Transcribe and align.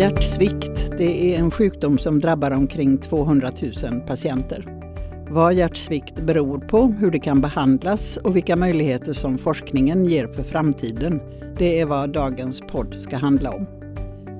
Hjärtsvikt 0.00 0.92
det 0.98 1.34
är 1.34 1.38
en 1.38 1.50
sjukdom 1.50 1.98
som 1.98 2.20
drabbar 2.20 2.50
omkring 2.50 2.98
200 2.98 3.50
000 3.82 4.00
patienter. 4.00 4.64
Vad 5.30 5.54
hjärtsvikt 5.54 6.14
beror 6.14 6.58
på, 6.58 6.86
hur 6.86 7.10
det 7.10 7.18
kan 7.18 7.40
behandlas 7.40 8.16
och 8.16 8.36
vilka 8.36 8.56
möjligheter 8.56 9.12
som 9.12 9.38
forskningen 9.38 10.04
ger 10.04 10.26
för 10.26 10.42
framtiden, 10.42 11.20
det 11.58 11.80
är 11.80 11.84
vad 11.84 12.12
dagens 12.12 12.60
podd 12.60 12.94
ska 12.94 13.16
handla 13.16 13.50
om. 13.50 13.66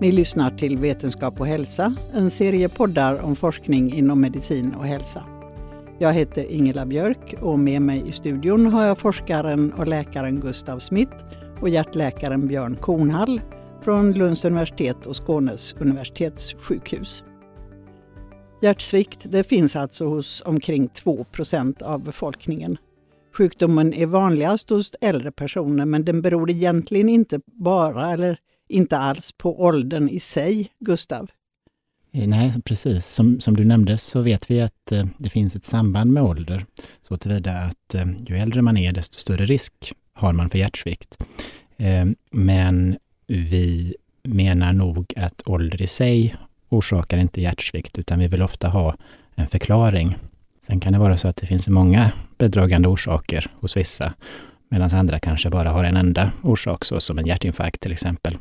Ni 0.00 0.12
lyssnar 0.12 0.50
till 0.50 0.78
Vetenskap 0.78 1.40
och 1.40 1.46
hälsa, 1.46 1.94
en 2.14 2.30
serie 2.30 2.68
poddar 2.68 3.24
om 3.24 3.36
forskning 3.36 3.94
inom 3.94 4.20
medicin 4.20 4.74
och 4.74 4.86
hälsa. 4.86 5.26
Jag 5.98 6.12
heter 6.12 6.52
Ingela 6.52 6.86
Björk 6.86 7.34
och 7.40 7.58
med 7.58 7.82
mig 7.82 8.02
i 8.06 8.12
studion 8.12 8.66
har 8.66 8.84
jag 8.84 8.98
forskaren 8.98 9.72
och 9.72 9.88
läkaren 9.88 10.40
Gustav 10.40 10.78
Smith 10.78 11.12
och 11.60 11.68
hjärtläkaren 11.68 12.48
Björn 12.48 12.76
Kornhall 12.76 13.40
från 13.82 14.12
Lunds 14.12 14.44
universitet 14.44 15.06
och 15.06 15.26
Skånes 15.26 15.74
universitetssjukhus. 15.78 17.24
Hjärtsvikt 18.62 19.26
det 19.30 19.44
finns 19.44 19.76
alltså 19.76 20.06
hos 20.06 20.42
omkring 20.46 20.88
2% 20.88 21.82
av 21.82 22.04
befolkningen. 22.04 22.76
Sjukdomen 23.36 23.94
är 23.94 24.06
vanligast 24.06 24.70
hos 24.70 24.94
äldre 25.00 25.32
personer 25.32 25.84
men 25.84 26.04
den 26.04 26.22
beror 26.22 26.50
egentligen 26.50 27.08
inte 27.08 27.40
bara 27.46 28.12
eller 28.12 28.38
inte 28.68 28.98
alls 28.98 29.32
på 29.32 29.60
åldern 29.60 30.08
i 30.08 30.20
sig, 30.20 30.70
Gustav. 30.80 31.30
Eh, 32.12 32.28
nej, 32.28 32.52
precis. 32.64 33.06
Som, 33.06 33.40
som 33.40 33.56
du 33.56 33.64
nämnde 33.64 33.98
så 33.98 34.20
vet 34.20 34.50
vi 34.50 34.60
att 34.60 34.92
eh, 34.92 35.06
det 35.18 35.30
finns 35.30 35.56
ett 35.56 35.64
samband 35.64 36.12
med 36.12 36.22
ålder. 36.22 36.66
Så 37.02 37.16
tillvida 37.16 37.52
att 37.52 37.94
eh, 37.94 38.06
ju 38.26 38.36
äldre 38.36 38.62
man 38.62 38.76
är, 38.76 38.92
desto 38.92 39.18
större 39.18 39.46
risk 39.46 39.92
har 40.12 40.32
man 40.32 40.50
för 40.50 40.58
hjärtsvikt. 40.58 41.24
Eh, 41.76 42.06
men 42.30 42.96
vi 43.30 43.94
menar 44.22 44.72
nog 44.72 45.12
att 45.16 45.42
ålder 45.46 45.82
i 45.82 45.86
sig 45.86 46.34
orsakar 46.68 47.18
inte 47.18 47.40
hjärtsvikt, 47.40 47.98
utan 47.98 48.18
vi 48.18 48.26
vill 48.26 48.42
ofta 48.42 48.68
ha 48.68 48.96
en 49.34 49.46
förklaring. 49.46 50.16
Sen 50.66 50.80
kan 50.80 50.92
det 50.92 50.98
vara 50.98 51.16
så 51.16 51.28
att 51.28 51.36
det 51.36 51.46
finns 51.46 51.68
många 51.68 52.12
bedragande 52.38 52.88
orsaker 52.88 53.50
hos 53.60 53.76
vissa, 53.76 54.12
medan 54.68 54.90
andra 54.92 55.18
kanske 55.18 55.50
bara 55.50 55.70
har 55.70 55.84
en 55.84 55.96
enda 55.96 56.32
orsak, 56.42 56.84
så 56.84 57.00
som 57.00 57.18
en 57.18 57.26
hjärtinfarkt 57.26 57.80
till 57.80 57.92
exempel. 57.92 58.36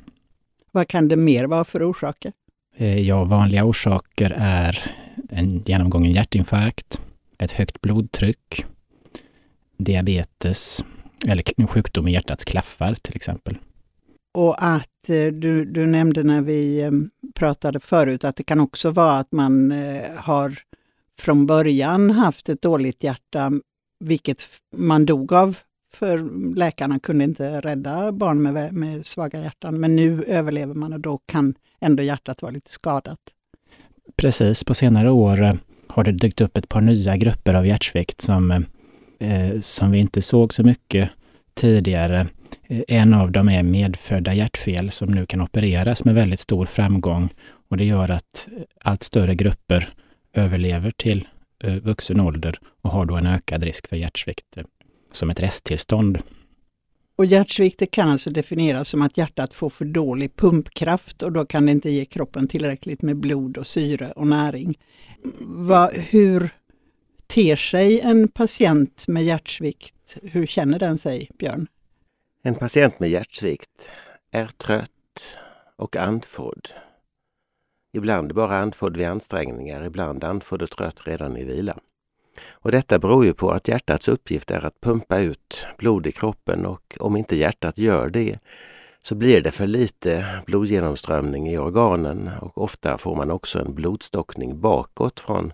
Vad 0.71 0.87
kan 0.87 1.07
det 1.07 1.15
mer 1.15 1.45
vara 1.45 1.63
för 1.63 1.91
orsaker? 1.91 2.31
Eh, 2.77 2.99
ja, 2.99 3.23
vanliga 3.23 3.63
orsaker 3.63 4.33
är 4.37 4.79
en 5.29 5.63
genomgången 5.65 6.11
hjärtinfarkt, 6.11 7.01
ett 7.39 7.51
högt 7.51 7.81
blodtryck, 7.81 8.65
diabetes 9.77 10.85
eller 11.27 11.43
en 11.57 11.67
sjukdom 11.67 12.07
i 12.07 12.11
hjärtats 12.11 12.45
klaffar 12.45 12.93
till 12.93 13.15
exempel. 13.15 13.57
Och 14.31 14.63
att 14.63 15.09
eh, 15.09 15.27
du, 15.27 15.65
du 15.65 15.85
nämnde 15.85 16.23
när 16.23 16.41
vi 16.41 16.81
eh, 16.81 16.91
pratade 17.35 17.79
förut 17.79 18.23
att 18.23 18.35
det 18.35 18.43
kan 18.43 18.59
också 18.59 18.91
vara 18.91 19.17
att 19.17 19.31
man 19.31 19.71
eh, 19.71 20.11
har 20.15 20.59
från 21.19 21.45
början 21.45 22.09
haft 22.09 22.49
ett 22.49 22.61
dåligt 22.61 23.03
hjärta, 23.03 23.51
vilket 23.99 24.47
man 24.75 25.05
dog 25.05 25.33
av 25.33 25.57
för 25.93 26.29
läkarna 26.55 26.99
kunde 26.99 27.23
inte 27.23 27.61
rädda 27.61 28.11
barn 28.11 28.41
med, 28.41 28.73
med 28.73 29.05
svaga 29.05 29.41
hjärtan. 29.41 29.79
Men 29.79 29.95
nu 29.95 30.23
överlever 30.23 30.73
man 30.73 30.93
och 30.93 30.99
då 30.99 31.17
kan 31.25 31.53
ändå 31.81 32.03
hjärtat 32.03 32.41
vara 32.41 32.51
lite 32.51 32.71
skadat. 32.71 33.19
Precis, 34.15 34.63
på 34.63 34.73
senare 34.73 35.11
år 35.11 35.59
har 35.87 36.03
det 36.03 36.11
dykt 36.11 36.41
upp 36.41 36.57
ett 36.57 36.69
par 36.69 36.81
nya 36.81 37.17
grupper 37.17 37.53
av 37.53 37.67
hjärtsvikt 37.67 38.21
som, 38.21 38.51
eh, 39.19 39.59
som 39.61 39.91
vi 39.91 39.99
inte 39.99 40.21
såg 40.21 40.53
så 40.53 40.63
mycket 40.63 41.09
tidigare. 41.53 42.27
En 42.69 43.13
av 43.13 43.31
dem 43.31 43.49
är 43.49 43.63
medfödda 43.63 44.33
hjärtfel 44.33 44.91
som 44.91 45.11
nu 45.11 45.25
kan 45.25 45.41
opereras 45.41 46.03
med 46.03 46.15
väldigt 46.15 46.39
stor 46.39 46.65
framgång 46.65 47.29
och 47.69 47.77
det 47.77 47.83
gör 47.83 48.09
att 48.11 48.47
allt 48.83 49.03
större 49.03 49.35
grupper 49.35 49.89
överlever 50.33 50.91
till 50.91 51.27
eh, 51.63 51.73
vuxen 51.73 52.19
ålder 52.19 52.59
och 52.81 52.91
har 52.91 53.05
då 53.05 53.15
en 53.15 53.27
ökad 53.27 53.63
risk 53.63 53.87
för 53.87 53.95
hjärtsvikt 53.95 54.57
eh, 54.57 54.63
som 55.11 55.29
ett 55.29 55.39
resttillstånd. 55.39 56.17
Och 57.15 57.25
hjärtsvikt 57.25 57.91
kan 57.91 58.09
alltså 58.09 58.29
definieras 58.29 58.89
som 58.89 59.01
att 59.01 59.17
hjärtat 59.17 59.53
får 59.53 59.69
för 59.69 59.85
dålig 59.85 60.35
pumpkraft 60.35 61.23
och 61.23 61.31
då 61.31 61.45
kan 61.45 61.65
det 61.65 61.71
inte 61.71 61.89
ge 61.89 62.05
kroppen 62.05 62.47
tillräckligt 62.47 63.01
med 63.01 63.17
blod 63.17 63.57
och 63.57 63.67
syre 63.67 64.11
och 64.11 64.27
näring. 64.27 64.77
Va, 65.41 65.91
hur 65.93 66.49
ter 67.27 67.55
sig 67.55 67.99
en 67.99 68.27
patient 68.27 69.07
med 69.07 69.23
hjärtsvikt? 69.23 70.17
Hur 70.23 70.45
känner 70.45 70.79
den 70.79 70.97
sig, 70.97 71.29
Björn? 71.39 71.67
En 72.41 72.55
patient 72.55 72.99
med 72.99 73.09
hjärtsvikt 73.09 73.87
är 74.31 74.47
trött 74.47 74.89
och 75.75 75.95
andfådd. 75.95 76.69
Ibland 77.93 78.33
bara 78.33 78.57
andfådd 78.57 78.97
vid 78.97 79.07
ansträngningar, 79.07 79.83
ibland 79.83 80.23
andfådd 80.23 80.61
och 80.61 80.71
trött 80.71 81.07
redan 81.07 81.37
i 81.37 81.43
vila. 81.43 81.77
Och 82.49 82.71
detta 82.71 82.99
beror 82.99 83.25
ju 83.25 83.33
på 83.33 83.51
att 83.51 83.67
hjärtats 83.67 84.07
uppgift 84.07 84.51
är 84.51 84.65
att 84.65 84.81
pumpa 84.81 85.19
ut 85.19 85.67
blod 85.77 86.07
i 86.07 86.11
kroppen 86.11 86.65
och 86.65 86.97
om 86.99 87.17
inte 87.17 87.35
hjärtat 87.35 87.77
gör 87.77 88.09
det 88.09 88.39
så 89.01 89.15
blir 89.15 89.41
det 89.41 89.51
för 89.51 89.67
lite 89.67 90.41
blodgenomströmning 90.45 91.49
i 91.49 91.57
organen 91.57 92.31
och 92.41 92.57
ofta 92.57 92.97
får 92.97 93.15
man 93.15 93.31
också 93.31 93.59
en 93.59 93.75
blodstockning 93.75 94.61
bakåt 94.61 95.19
från 95.19 95.53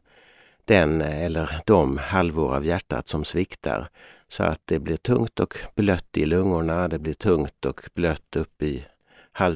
den 0.66 1.02
eller 1.02 1.62
de 1.66 1.98
halvor 1.98 2.56
av 2.56 2.66
hjärtat 2.66 3.08
som 3.08 3.24
sviktar. 3.24 3.90
Så 4.30 4.44
att 4.44 4.62
det 4.66 4.80
blir 4.80 4.98
tungt 4.98 5.40
och 5.40 5.58
blött 5.76 6.18
i 6.18 6.26
lungorna, 6.26 6.88
det 6.88 7.00
blir 7.00 7.14
tungt 7.14 7.66
och 7.66 7.82
blött 7.94 8.36
upp, 8.36 8.62
i, 8.62 8.86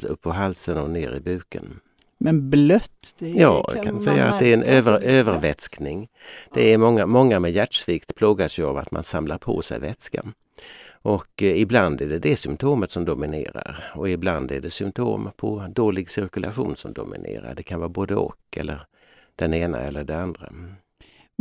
upp 0.04 0.22
på 0.22 0.32
halsen 0.32 0.78
och 0.78 0.90
ner 0.90 1.16
i 1.16 1.20
buken. 1.20 1.80
Men 2.18 2.50
blött? 2.50 3.16
Det 3.20 3.30
ja, 3.30 3.72
jag 3.76 3.84
kan 3.84 4.02
säga 4.02 4.26
att 4.26 4.40
det 4.40 4.50
är 4.50 4.54
en 4.54 4.64
över, 4.64 5.04
övervätskning. 5.04 6.10
Det 6.54 6.74
är 6.74 6.78
många, 6.78 7.06
många 7.06 7.40
med 7.40 7.52
hjärtsvikt 7.52 8.16
plågas 8.16 8.60
ju 8.60 8.66
av 8.66 8.78
att 8.78 8.92
man 8.92 9.04
samlar 9.04 9.38
på 9.38 9.62
sig 9.62 9.80
vätska. 9.80 10.26
Och 11.02 11.44
eh, 11.44 11.62
ibland 11.62 12.02
är 12.02 12.10
det 12.10 12.20
det 12.20 12.36
symptomet 12.36 12.92
som 12.92 13.06
dominerar 13.06 13.92
och 13.96 14.10
ibland 14.10 14.52
är 14.52 14.60
det 14.60 14.72
symptom 14.72 15.32
på 15.36 15.68
dålig 15.76 16.10
cirkulation 16.10 16.76
som 16.76 16.94
dominerar. 16.94 17.56
Det 17.56 17.64
kan 17.64 17.80
vara 17.80 17.90
både 17.90 18.16
och 18.16 18.58
eller 18.58 18.86
den 19.36 19.54
ena 19.54 19.80
eller 19.80 20.04
det 20.04 20.22
andra. 20.22 20.50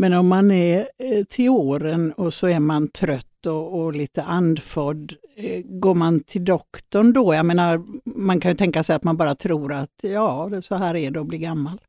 Men 0.01 0.13
om 0.13 0.29
man 0.29 0.51
är 0.51 0.89
eh, 0.99 1.25
till 1.25 1.49
åren 1.49 2.13
och 2.13 2.35
så 2.35 2.49
är 2.49 2.61
man 2.61 2.89
trött 2.89 3.47
och, 3.47 3.81
och, 3.81 3.93
lite 3.95 4.23
andfådd, 4.23 5.15
eh, 5.37 5.63
går 5.65 5.95
man 5.95 6.21
till 6.21 6.45
doktorn 6.45 7.13
då? 7.13 7.35
Jag 7.35 7.47
menar, 7.47 7.83
man 8.05 8.41
kan 8.41 8.51
ju 8.51 8.57
tänka 8.57 8.83
sig 8.83 8.97
att 8.97 9.05
man 9.05 9.17
bara 9.17 9.35
tror 9.35 9.73
att 9.73 9.91
ja, 10.03 10.63
så 10.63 10.75
här 10.75 10.97
är 10.97 11.11
det 11.11 11.21
att 11.21 11.27
bli 11.27 11.39
gammal. 11.39 11.81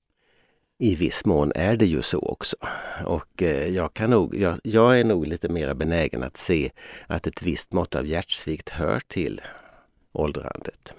I 0.79 0.95
viss 0.95 1.25
mån 1.25 1.51
är 1.55 1.75
det 1.75 1.85
ju 1.85 2.01
så 2.01 2.19
också. 2.19 2.55
Och 3.05 3.43
eh, 3.43 3.67
jag, 3.67 3.93
kan 3.93 4.09
nog, 4.09 4.35
jag, 4.35 4.59
jag 4.63 4.99
är 4.99 5.03
nog 5.03 5.27
lite 5.27 5.49
mer 5.49 5.73
benägen 5.73 6.23
att 6.23 6.37
se 6.37 6.71
att 7.07 7.27
ett 7.27 7.41
visst 7.41 7.73
mått 7.73 7.95
av 7.95 8.07
hjärtsvikt 8.07 8.69
hör 8.69 9.01
till 9.07 9.41
åldrandet 10.11 10.93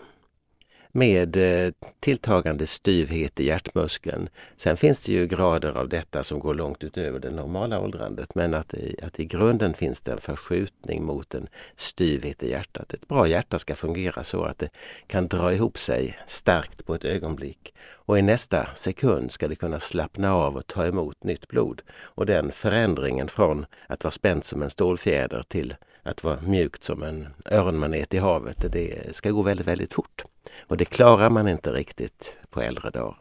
med 0.93 1.37
eh, 1.37 1.73
tilltagande 2.01 2.67
styvhet 2.67 3.41
i 3.41 3.47
hjärtmuskeln. 3.47 4.29
Sen 4.57 4.77
finns 4.77 5.01
det 5.01 5.13
ju 5.13 5.27
grader 5.27 5.73
av 5.73 5.89
detta 5.89 6.25
som 6.25 6.41
går 6.41 6.55
långt 6.55 6.85
utöver 6.85 7.19
det 7.19 7.31
normala 7.31 7.81
åldrandet 7.81 8.35
men 8.35 8.55
att, 8.55 8.75
att 9.03 9.21
i 9.21 9.25
grunden 9.25 9.75
finns 9.75 10.01
det 10.01 10.13
en 10.13 10.19
förskjutning 10.19 11.05
mot 11.05 11.35
en 11.35 11.49
styvhet 11.77 12.43
i 12.43 12.51
hjärtat. 12.51 12.95
Ett 12.95 13.09
bra 13.09 13.27
hjärta 13.27 13.59
ska 13.59 13.75
fungera 13.75 14.25
så 14.25 14.43
att 14.43 14.59
det 14.59 14.69
kan 15.07 15.29
dra 15.29 15.55
ihop 15.55 15.79
sig 15.79 16.19
starkt 16.27 16.87
på 16.87 16.95
ett 16.95 17.05
ögonblick 17.05 17.75
och 18.11 18.19
i 18.19 18.23
nästa 18.23 18.69
sekund 18.75 19.33
ska 19.33 19.49
det 19.49 19.57
kunna 19.57 19.81
slappna 19.81 20.35
av 20.35 20.57
och 20.57 20.67
ta 20.67 20.87
emot 20.87 21.25
nytt 21.25 21.49
blod. 21.49 21.83
Och 21.93 22.27
den 22.27 22.53
förändringen 22.53 23.29
från 23.29 23.67
att 23.87 24.05
vara 24.05 24.13
spänt 24.13 24.45
som 24.45 24.63
en 24.63 24.71
stålfjäder 24.71 25.43
till 25.49 25.75
att 26.03 26.25
vara 26.25 26.41
mjukt 26.41 26.85
som 26.85 27.03
en 27.03 27.27
öronmanet 27.45 28.15
i 28.15 28.19
havet, 28.19 28.73
det 28.73 29.17
ska 29.17 29.31
gå 29.31 29.43
väldigt, 29.43 29.67
väldigt 29.67 29.93
fort. 29.93 30.25
Och 30.61 30.77
det 30.77 30.85
klarar 30.85 31.31
man 31.31 31.49
inte 31.49 31.73
riktigt 31.73 32.39
på 32.51 32.61
äldre 32.61 32.91
dagar. 32.91 33.17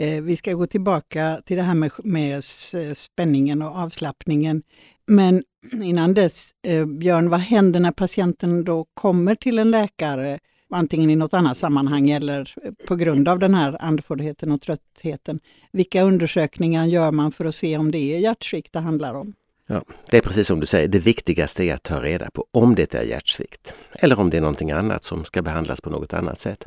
Eh, 0.00 0.22
vi 0.22 0.36
ska 0.36 0.52
gå 0.52 0.66
tillbaka 0.66 1.40
till 1.44 1.56
det 1.56 1.62
här 1.62 1.74
med, 1.74 1.90
med 2.04 2.34
eh, 2.36 2.94
spänningen 2.94 3.62
och 3.62 3.76
avslappningen. 3.78 4.62
Men 5.06 5.42
innan 5.72 6.14
dess, 6.14 6.50
eh, 6.66 6.86
Björn, 6.86 7.30
vad 7.30 7.40
händer 7.40 7.80
när 7.80 7.92
patienten 7.92 8.64
då 8.64 8.86
kommer 8.94 9.34
till 9.34 9.58
en 9.58 9.70
läkare, 9.70 10.38
antingen 10.70 11.10
i 11.10 11.16
något 11.16 11.34
annat 11.34 11.56
sammanhang 11.56 12.10
eller 12.10 12.54
på 12.86 12.96
grund 12.96 13.28
av 13.28 13.38
den 13.38 13.54
här 13.54 13.82
andfåddheten 13.82 14.52
och 14.52 14.60
tröttheten? 14.60 15.40
Vilka 15.72 16.02
undersökningar 16.02 16.84
gör 16.84 17.12
man 17.12 17.32
för 17.32 17.44
att 17.44 17.54
se 17.54 17.78
om 17.78 17.90
det 17.90 18.14
är 18.14 18.18
hjärtsvikt 18.18 18.72
det 18.72 18.80
handlar 18.80 19.14
om? 19.14 19.34
Ja, 19.70 19.82
det 20.10 20.16
är 20.16 20.20
precis 20.22 20.46
som 20.46 20.60
du 20.60 20.66
säger, 20.66 20.88
det 20.88 20.98
viktigaste 20.98 21.64
är 21.64 21.74
att 21.74 21.82
ta 21.82 22.02
reda 22.02 22.30
på 22.30 22.46
om 22.50 22.74
det 22.74 22.94
är 22.94 23.02
hjärtsvikt 23.02 23.74
eller 23.92 24.18
om 24.18 24.30
det 24.30 24.36
är 24.36 24.40
någonting 24.40 24.70
annat 24.70 25.04
som 25.04 25.24
ska 25.24 25.42
behandlas 25.42 25.80
på 25.80 25.90
något 25.90 26.14
annat 26.14 26.38
sätt. 26.38 26.66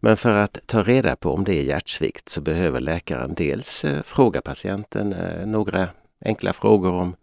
Men 0.00 0.16
för 0.16 0.30
att 0.30 0.58
ta 0.66 0.82
reda 0.82 1.16
på 1.16 1.30
om 1.30 1.44
det 1.44 1.54
är 1.54 1.62
hjärtsvikt 1.62 2.28
så 2.28 2.40
behöver 2.40 2.80
läkaren 2.80 3.34
dels 3.34 3.84
eh, 3.84 4.02
fråga 4.02 4.40
patienten 4.40 5.12
eh, 5.12 5.46
några 5.46 5.88
enkla 6.24 6.52
frågor 6.52 6.92
om 6.92 7.16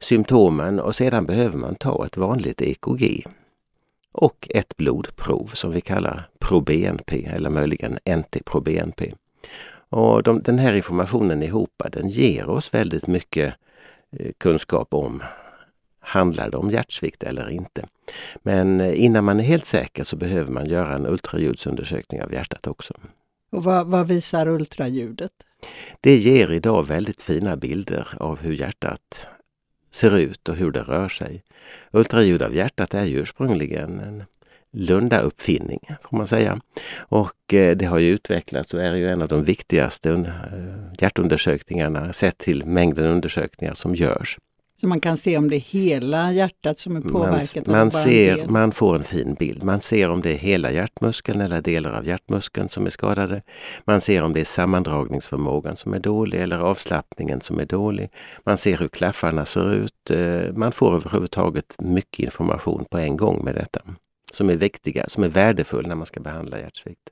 symptomen 0.00 0.80
och 0.80 0.96
sedan 0.96 1.26
behöver 1.26 1.58
man 1.58 1.74
ta 1.74 2.06
ett 2.06 2.16
vanligt 2.16 2.62
EKG. 2.62 3.26
och 4.12 4.48
ett 4.50 4.76
blodprov 4.76 5.50
som 5.54 5.70
vi 5.70 5.80
kallar 5.80 6.28
ProBNP 6.38 7.24
eller 7.26 7.50
möjligen 7.50 7.98
NT-proBNP. 8.04 9.14
Och 9.88 10.22
de, 10.22 10.42
den 10.42 10.58
här 10.58 10.72
informationen 10.72 11.42
ihop, 11.42 11.82
den 11.92 12.08
ger 12.08 12.48
oss 12.48 12.74
väldigt 12.74 13.06
mycket 13.06 13.54
kunskap 14.38 14.94
om 14.94 15.22
handlar 16.04 16.50
det 16.50 16.56
om 16.56 16.70
hjärtsvikt 16.70 17.22
eller 17.22 17.50
inte. 17.50 17.86
Men 18.42 18.80
eh, 18.80 19.04
innan 19.04 19.24
man 19.24 19.40
är 19.40 19.44
helt 19.44 19.66
säker 19.66 20.04
så 20.04 20.16
behöver 20.16 20.52
man 20.52 20.66
göra 20.66 20.94
en 20.94 21.06
ultraljudsundersökning 21.06 22.22
av 22.22 22.32
hjärtat 22.32 22.66
också. 22.66 22.94
Och 23.50 23.64
vad, 23.64 23.86
vad 23.86 24.06
visar 24.06 24.48
ultraljudet? 24.48 25.32
Det 26.00 26.16
ger 26.16 26.52
idag 26.52 26.86
väldigt 26.86 27.22
fina 27.22 27.56
bilder 27.56 28.08
av 28.16 28.38
hur 28.38 28.54
hjärtat 28.54 29.28
ser 29.90 30.16
ut 30.16 30.48
och 30.48 30.56
hur 30.56 30.70
det 30.70 30.82
rör 30.82 31.08
sig. 31.08 31.42
Ultraljud 31.90 32.42
av 32.42 32.54
hjärtat 32.54 32.94
är 32.94 33.04
ju 33.04 33.18
ursprungligen 33.18 34.00
en 34.00 34.24
Lunda-uppfinning, 34.74 35.80
får 36.10 36.16
man 36.16 36.26
säga. 36.26 36.60
Och 36.96 37.54
eh, 37.54 37.76
det 37.76 37.84
har 37.84 37.98
ju 37.98 38.10
utvecklats 38.10 38.74
och 38.74 38.82
är 38.82 38.94
ju 38.94 39.08
en 39.08 39.22
av 39.22 39.28
de 39.28 39.44
viktigaste 39.44 40.10
eh, 40.10 40.22
hjärtundersökningarna 40.98 42.12
sett 42.12 42.38
till 42.38 42.64
mängden 42.64 43.06
undersökningar 43.06 43.74
som 43.74 43.94
görs. 43.94 44.38
Så 44.80 44.88
man 44.88 45.00
kan 45.00 45.16
se 45.16 45.38
om 45.38 45.50
det 45.50 45.56
är 45.56 45.60
hela 45.60 46.32
hjärtat 46.32 46.78
som 46.78 46.96
är 46.96 47.00
påverkat? 47.00 47.66
Man, 47.66 47.76
man 47.76 47.90
ser, 47.90 48.48
man 48.48 48.72
får 48.72 48.96
en 48.96 49.04
fin 49.04 49.34
bild. 49.34 49.64
Man 49.64 49.80
ser 49.80 50.10
om 50.10 50.22
det 50.22 50.30
är 50.30 50.36
hela 50.36 50.70
hjärtmuskeln 50.70 51.40
eller 51.40 51.60
delar 51.60 51.92
av 51.92 52.06
hjärtmuskeln 52.06 52.68
som 52.68 52.86
är 52.86 52.90
skadade. 52.90 53.42
Man 53.84 54.00
ser 54.00 54.22
om 54.22 54.32
det 54.32 54.40
är 54.40 54.44
sammandragningsförmågan 54.44 55.76
som 55.76 55.94
är 55.94 56.00
dålig 56.00 56.40
eller 56.40 56.58
avslappningen 56.58 57.40
som 57.40 57.58
är 57.58 57.66
dålig. 57.66 58.10
Man 58.44 58.56
ser 58.56 58.76
hur 58.76 58.88
klaffarna 58.88 59.44
ser 59.44 59.74
ut. 59.74 60.10
Eh, 60.10 60.56
man 60.56 60.72
får 60.72 60.94
överhuvudtaget 60.94 61.76
mycket 61.78 62.24
information 62.24 62.84
på 62.90 62.98
en 62.98 63.16
gång 63.16 63.44
med 63.44 63.54
detta. 63.54 63.80
Som 64.34 64.50
är 64.50 64.56
viktiga, 64.56 65.08
som 65.08 65.24
är 65.24 65.28
värdefull 65.28 65.86
när 65.86 65.94
man 65.94 66.06
ska 66.06 66.20
behandla 66.20 66.60
hjärtsvikt. 66.60 67.10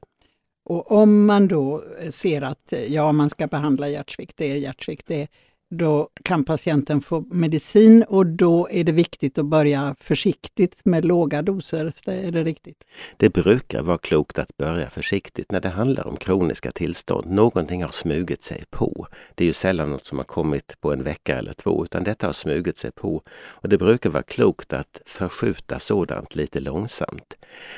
Och 0.64 0.92
om 0.92 1.26
man 1.26 1.48
då 1.48 1.84
ser 2.10 2.42
att 2.42 2.72
ja, 2.88 3.12
man 3.12 3.30
ska 3.30 3.46
behandla 3.46 3.88
hjärtsvikt, 3.88 4.36
det 4.36 4.52
är 4.52 4.56
hjärtsvikt, 4.56 5.06
det 5.06 5.22
är 5.22 5.28
då 5.74 6.08
kan 6.24 6.44
patienten 6.44 7.00
få 7.00 7.24
medicin 7.30 8.04
och 8.08 8.26
då 8.26 8.68
är 8.70 8.84
det 8.84 8.92
viktigt 8.92 9.38
att 9.38 9.46
börja 9.46 9.96
försiktigt 10.00 10.84
med 10.84 11.04
låga 11.04 11.42
doser. 11.42 11.92
Är 12.06 12.30
det 12.30 12.44
riktigt? 12.44 12.84
Det 13.16 13.28
brukar 13.28 13.82
vara 13.82 13.98
klokt 13.98 14.38
att 14.38 14.56
börja 14.56 14.90
försiktigt 14.90 15.52
när 15.52 15.60
det 15.60 15.68
handlar 15.68 16.06
om 16.06 16.16
kroniska 16.16 16.70
tillstånd. 16.70 17.30
Någonting 17.30 17.82
har 17.84 17.90
smugit 17.90 18.42
sig 18.42 18.64
på. 18.70 19.06
Det 19.34 19.44
är 19.44 19.46
ju 19.46 19.52
sällan 19.52 19.90
något 19.90 20.06
som 20.06 20.18
har 20.18 20.24
kommit 20.24 20.80
på 20.80 20.92
en 20.92 21.02
vecka 21.02 21.38
eller 21.38 21.52
två 21.52 21.84
utan 21.84 22.04
detta 22.04 22.26
har 22.26 22.32
smugit 22.32 22.78
sig 22.78 22.90
på. 22.90 23.22
Och 23.32 23.68
Det 23.68 23.78
brukar 23.78 24.10
vara 24.10 24.22
klokt 24.22 24.72
att 24.72 25.00
förskjuta 25.06 25.78
sådant 25.78 26.34
lite 26.34 26.60
långsamt. 26.60 27.34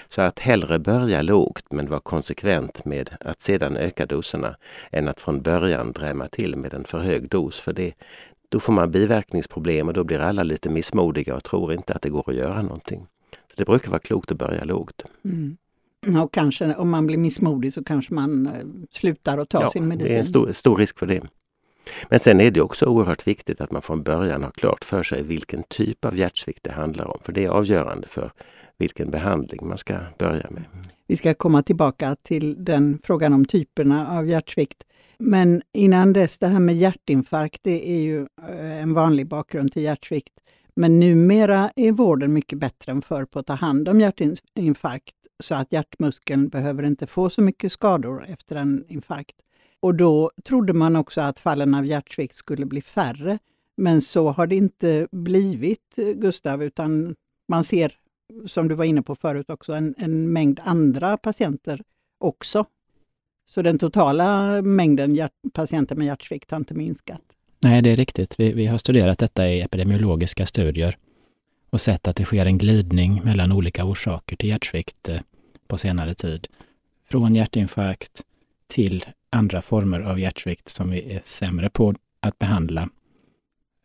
Så 0.08 0.22
att 0.22 0.38
hellre 0.38 0.78
börja 0.78 1.22
lågt 1.22 1.64
men 1.70 1.88
vara 1.88 2.00
konsekvent 2.00 2.84
med 2.84 3.16
att 3.20 3.40
sedan 3.40 3.76
öka 3.76 4.06
doserna 4.06 4.56
än 4.92 5.08
att 5.08 5.20
från 5.20 5.42
början 5.42 5.92
drämma 5.92 6.28
till 6.28 6.56
med 6.56 6.74
en 6.74 6.84
för 6.84 6.98
hög 6.98 7.28
dos. 7.28 7.60
För 7.60 7.72
det, 7.72 7.83
då 8.48 8.60
får 8.60 8.72
man 8.72 8.90
biverkningsproblem 8.90 9.88
och 9.88 9.94
då 9.94 10.04
blir 10.04 10.18
alla 10.18 10.42
lite 10.42 10.68
missmodiga 10.68 11.36
och 11.36 11.44
tror 11.44 11.72
inte 11.72 11.92
att 11.92 12.02
det 12.02 12.10
går 12.10 12.30
att 12.30 12.36
göra 12.36 12.62
någonting. 12.62 13.06
Så 13.30 13.54
Det 13.56 13.64
brukar 13.64 13.90
vara 13.90 13.98
klokt 13.98 14.30
att 14.30 14.38
börja 14.38 14.64
lågt. 14.64 15.04
Mm. 15.24 15.56
Och 16.22 16.32
kanske 16.32 16.74
om 16.74 16.90
man 16.90 17.06
blir 17.06 17.18
missmodig 17.18 17.72
så 17.72 17.84
kanske 17.84 18.14
man 18.14 18.46
eh, 18.46 18.52
slutar 18.90 19.38
att 19.38 19.48
ta 19.48 19.60
ja, 19.60 19.68
sin 19.68 19.88
medicin. 19.88 20.12
Det 20.12 20.16
är 20.16 20.20
en 20.20 20.26
stor, 20.26 20.52
stor 20.52 20.76
risk 20.76 20.98
för 20.98 21.06
det. 21.06 21.22
Men 22.08 22.20
sen 22.20 22.40
är 22.40 22.50
det 22.50 22.60
också 22.60 22.86
oerhört 22.86 23.26
viktigt 23.26 23.60
att 23.60 23.70
man 23.70 23.82
från 23.82 24.02
början 24.02 24.42
har 24.42 24.50
klart 24.50 24.84
för 24.84 25.02
sig 25.02 25.22
vilken 25.22 25.62
typ 25.62 26.04
av 26.04 26.16
hjärtsvikt 26.16 26.64
det 26.64 26.72
handlar 26.72 27.04
om. 27.04 27.18
För 27.22 27.32
det 27.32 27.44
är 27.44 27.48
avgörande 27.48 28.08
för 28.08 28.32
vilken 28.78 29.10
behandling 29.10 29.68
man 29.68 29.78
ska 29.78 29.98
börja 30.18 30.46
med. 30.50 30.64
Vi 31.06 31.16
ska 31.16 31.34
komma 31.34 31.62
tillbaka 31.62 32.16
till 32.22 32.64
den 32.64 32.98
frågan 33.04 33.32
om 33.32 33.44
typerna 33.44 34.18
av 34.18 34.28
hjärtsvikt. 34.28 34.84
Men 35.18 35.62
innan 35.72 36.12
dess, 36.12 36.38
det 36.38 36.46
här 36.46 36.60
med 36.60 36.76
hjärtinfarkt, 36.76 37.60
det 37.62 37.90
är 37.90 38.00
ju 38.00 38.20
eh, 38.48 38.82
en 38.82 38.94
vanlig 38.94 39.26
bakgrund 39.26 39.72
till 39.72 39.82
hjärtsvikt. 39.82 40.32
Men 40.76 41.00
numera 41.00 41.70
är 41.76 41.92
vården 41.92 42.32
mycket 42.32 42.58
bättre 42.58 42.92
än 42.92 43.02
förr 43.02 43.24
på 43.24 43.38
att 43.38 43.46
ta 43.46 43.54
hand 43.54 43.88
om 43.88 44.00
hjärtinfarkt 44.00 45.14
så 45.38 45.54
att 45.54 45.72
hjärtmuskeln 45.72 46.48
behöver 46.48 46.82
inte 46.82 47.06
få 47.06 47.30
så 47.30 47.42
mycket 47.42 47.72
skador 47.72 48.24
efter 48.28 48.56
en 48.56 48.84
infarkt. 48.88 49.36
Och 49.80 49.94
då 49.94 50.30
trodde 50.44 50.72
man 50.72 50.96
också 50.96 51.20
att 51.20 51.38
fallen 51.38 51.74
av 51.74 51.86
hjärtsvikt 51.86 52.36
skulle 52.36 52.66
bli 52.66 52.82
färre. 52.82 53.38
Men 53.76 54.02
så 54.02 54.30
har 54.30 54.46
det 54.46 54.56
inte 54.56 55.08
blivit, 55.12 55.96
Gustav, 56.14 56.62
utan 56.62 57.14
man 57.48 57.64
ser, 57.64 57.96
som 58.46 58.68
du 58.68 58.74
var 58.74 58.84
inne 58.84 59.02
på 59.02 59.14
förut 59.14 59.50
också, 59.50 59.72
en, 59.72 59.94
en 59.98 60.32
mängd 60.32 60.60
andra 60.64 61.16
patienter 61.16 61.82
också. 62.18 62.66
Så 63.46 63.62
den 63.62 63.78
totala 63.78 64.62
mängden 64.62 65.14
hjärt, 65.14 65.32
patienter 65.52 65.96
med 65.96 66.06
hjärtsvikt 66.06 66.50
har 66.50 66.58
inte 66.58 66.74
minskat. 66.74 67.22
Nej, 67.60 67.82
det 67.82 67.90
är 67.90 67.96
riktigt. 67.96 68.40
Vi, 68.40 68.52
vi 68.52 68.66
har 68.66 68.78
studerat 68.78 69.18
detta 69.18 69.48
i 69.48 69.60
epidemiologiska 69.60 70.46
studier 70.46 70.96
och 71.70 71.80
sett 71.80 72.08
att 72.08 72.16
det 72.16 72.24
sker 72.24 72.46
en 72.46 72.58
glidning 72.58 73.22
mellan 73.24 73.52
olika 73.52 73.84
orsaker 73.84 74.36
till 74.36 74.48
hjärtsvikt 74.48 75.08
eh, 75.08 75.20
på 75.66 75.78
senare 75.78 76.14
tid. 76.14 76.46
Från 77.10 77.34
hjärtinfarkt 77.34 78.22
till 78.66 79.04
andra 79.30 79.62
former 79.62 80.00
av 80.00 80.20
hjärtsvikt 80.20 80.68
som 80.68 80.90
vi 80.90 81.12
är 81.12 81.20
sämre 81.24 81.70
på 81.70 81.94
att 82.20 82.38
behandla 82.38 82.88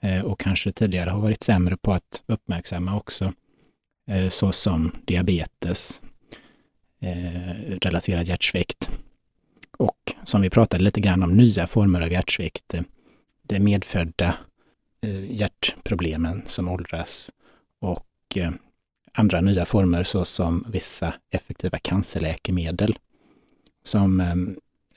eh, 0.02 0.22
och 0.22 0.40
kanske 0.40 0.72
tidigare 0.72 1.10
har 1.10 1.22
varit 1.22 1.44
sämre 1.44 1.78
på 1.78 1.94
att 1.94 2.24
uppmärksamma 2.26 2.98
också, 2.98 3.34
eh, 4.08 4.30
såsom 4.30 4.92
diabetes, 5.06 6.02
relaterad 7.82 8.28
hjärtsvikt 8.28 8.90
och 9.80 10.16
som 10.24 10.42
vi 10.42 10.50
pratade 10.50 10.84
lite 10.84 11.02
grann 11.02 11.24
om, 11.24 11.38
nya 11.38 11.68
former 11.68 12.02
av 12.02 12.12
hjärtsvikt. 12.12 12.76
Det 13.42 13.60
medfödda 13.60 14.36
hjärtproblemen 15.30 16.42
som 16.46 16.68
åldras 16.68 17.32
och 17.80 18.38
andra 19.14 19.42
nya 19.42 19.66
former 19.66 20.04
såsom 20.04 20.66
vissa 20.68 21.14
effektiva 21.30 21.80
cancerläkemedel 21.80 22.98
som 23.84 24.22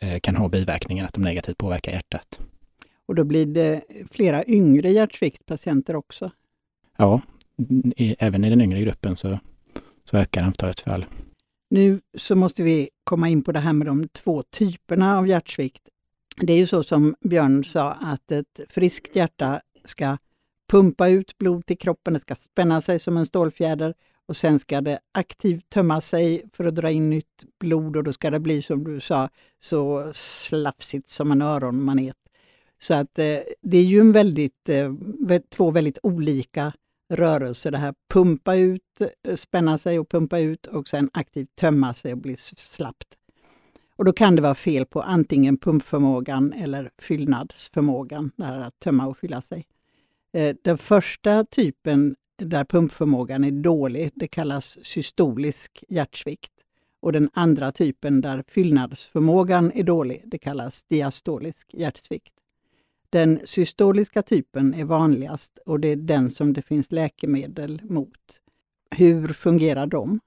Eh, 0.03 0.21
kan 0.21 0.37
ha 0.37 0.49
biverkningen 0.49 1.07
att 1.07 1.15
de 1.15 1.25
negativt 1.25 1.59
påverkar 1.59 1.93
hjärtat. 1.93 2.41
Och 3.07 3.15
då 3.15 3.25
blir 3.25 3.47
det 3.47 3.83
flera 4.11 4.45
yngre 4.45 4.91
hjärtsviktpatienter 4.91 5.97
också? 5.97 6.31
Ja, 6.97 7.23
även 8.19 8.45
i 8.45 8.51
den 8.51 8.61
yngre 8.61 8.81
gruppen 8.81 9.17
så, 9.17 9.39
så 10.05 10.17
ökar 10.17 10.43
antalet 10.43 10.81
fall. 10.81 11.05
Nu 11.73 12.01
så 12.15 12.37
måste 12.37 12.63
vi 12.63 12.91
komma 13.05 13.29
in 13.29 13.43
på 13.43 13.53
det 13.53 13.59
här 13.59 13.73
med 13.73 13.87
de 13.87 14.09
två 14.09 14.43
typerna 14.43 15.19
av 15.19 15.29
hjärtsvikt. 15.29 15.89
Det 16.37 16.53
är 16.53 16.57
ju 16.57 16.67
så 16.67 16.83
som 16.83 17.15
Björn 17.21 17.65
sa 17.65 17.93
att 17.93 18.33
ett 18.33 18.61
friskt 18.69 19.17
hjärta 19.17 19.61
ska 19.85 20.17
pumpa 20.71 21.09
ut 21.09 21.39
blod 21.39 21.67
till 21.67 21.79
kroppen, 21.79 22.15
det 22.15 22.21
ska 22.21 22.35
spänna 22.35 22.81
sig 22.81 22.99
som 22.99 23.17
en 23.17 23.27
stålfjäder 23.27 23.95
och 24.27 24.37
sen 24.37 24.59
ska 24.59 24.81
det 24.81 24.99
aktivt 25.13 25.71
tömma 25.71 26.01
sig 26.01 26.45
för 26.53 26.65
att 26.65 26.75
dra 26.75 26.91
in 26.91 27.11
nytt 27.11 27.45
blod 27.61 27.97
och 27.97 28.05
då 28.05 28.13
ska 28.13 28.31
det 28.31 28.41
bli 28.41 28.63
som 28.63 28.85
du 28.85 29.01
sa 29.01 29.29
så 29.59 30.11
slafsigt 30.15 31.09
som 31.09 31.33
en 31.33 31.43
öronmanet. 31.43 32.17
Så 32.79 32.95
att 32.95 33.19
eh, 33.19 33.39
det 33.63 33.79
är 33.79 33.85
ju 33.85 34.01
en 34.01 34.13
väldigt, 34.13 34.69
eh, 34.69 34.93
två 35.51 35.71
väldigt 35.71 35.99
olika 36.03 36.73
rörelse. 37.13 37.71
Det 37.71 37.79
här 37.79 37.95
pumpa 38.11 38.57
ut, 38.57 39.01
eh, 39.29 39.35
spänna 39.35 39.79
sig 39.79 39.99
och 39.99 40.09
pumpa 40.09 40.39
ut 40.39 40.67
och 40.67 40.89
sen 40.89 41.11
aktivt 41.13 41.57
tömma 41.57 41.95
sig 41.95 42.13
och 42.13 42.19
bli 42.19 42.37
slappt. 42.57 43.17
Och 43.97 44.05
då 44.05 44.13
kan 44.13 44.37
det 44.37 44.43
vara 44.43 44.55
fel 44.55 44.87
på 44.87 45.03
antingen 45.03 45.57
pumpförmågan 45.57 46.53
eller 46.53 46.91
fyllnadsförmågan, 46.99 48.31
det 48.37 48.45
här 48.45 48.61
att 48.61 48.81
tömma 48.81 49.07
och 49.07 49.19
fylla 49.19 49.43
sig. 49.43 49.67
Eh, 50.33 50.57
den 50.65 50.79
första 50.79 51.45
typen 51.45 52.17
där 52.37 52.65
pumpförmågan 52.65 53.45
är 53.45 53.51
dålig, 53.51 54.11
det 54.15 54.29
kallas 54.29 54.79
systolisk 54.83 55.85
hjärtsvikt. 55.89 56.53
Och 57.01 57.13
den 57.13 57.31
andra 57.33 57.73
typen 57.73 58.21
där 58.21 58.45
fyllnadsförmågan 58.49 59.73
är 59.75 59.83
dålig, 59.83 60.23
det 60.27 60.39
kallas 60.39 60.85
diastolisk 60.85 61.75
hjärtsvikt. 61.75 62.33
Den 63.13 63.41
systoliska 63.45 64.23
typen 64.23 64.75
är 64.75 64.85
vanligast 64.85 65.59
och 65.67 65.81
det 65.81 65.89
är 65.89 65.97
den 65.97 66.31
som 66.31 66.53
det 66.53 66.63
finns 66.63 66.93
läkemedel 66.93 67.81
mot. 67.85 68.41
Hur 68.91 69.29
fungerar 69.29 69.87
de? 69.87 70.21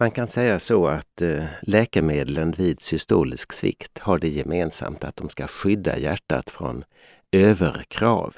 Man 0.00 0.10
kan 0.10 0.26
säga 0.26 0.60
så 0.60 0.86
att 0.86 1.22
eh, 1.22 1.44
läkemedlen 1.62 2.52
vid 2.52 2.80
systolisk 2.80 3.52
svikt 3.52 3.98
har 3.98 4.18
det 4.18 4.28
gemensamt 4.28 5.04
att 5.04 5.16
de 5.16 5.28
ska 5.28 5.46
skydda 5.46 5.98
hjärtat 5.98 6.50
från 6.50 6.84
överkrav. 7.32 8.34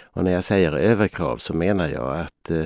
Och 0.00 0.24
när 0.24 0.32
jag 0.32 0.44
säger 0.44 0.72
överkrav 0.72 1.36
så 1.36 1.54
menar 1.54 1.88
jag 1.88 2.20
att 2.20 2.50
eh, 2.50 2.64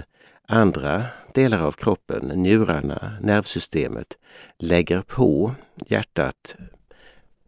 andra 0.48 1.04
delar 1.34 1.60
av 1.60 1.72
kroppen, 1.72 2.32
njurarna, 2.34 3.18
nervsystemet, 3.20 4.14
lägger 4.58 5.02
på 5.02 5.54
hjärtat 5.86 6.56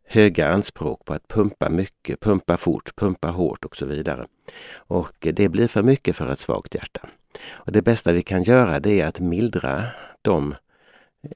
höga 0.09 0.49
anspråk 0.49 1.05
på 1.05 1.15
att 1.15 1.29
pumpa 1.29 1.69
mycket, 1.69 2.21
pumpa 2.21 2.57
fort, 2.57 2.97
pumpa 2.97 3.29
hårt 3.29 3.65
och 3.65 3.77
så 3.77 3.87
vidare. 3.87 4.27
Och 4.75 5.17
det 5.21 5.49
blir 5.49 5.69
för 5.69 5.83
mycket 5.83 6.17
för 6.17 6.33
ett 6.33 6.41
svagt 6.41 6.75
hjärta. 6.75 7.09
Och 7.49 7.73
det 7.73 7.83
bästa 7.83 8.13
vi 8.13 8.23
kan 8.23 8.43
göra 8.43 8.81
det 8.81 9.01
är 9.01 9.07
att 9.07 9.21
mildra 9.21 9.85
de 10.23 10.55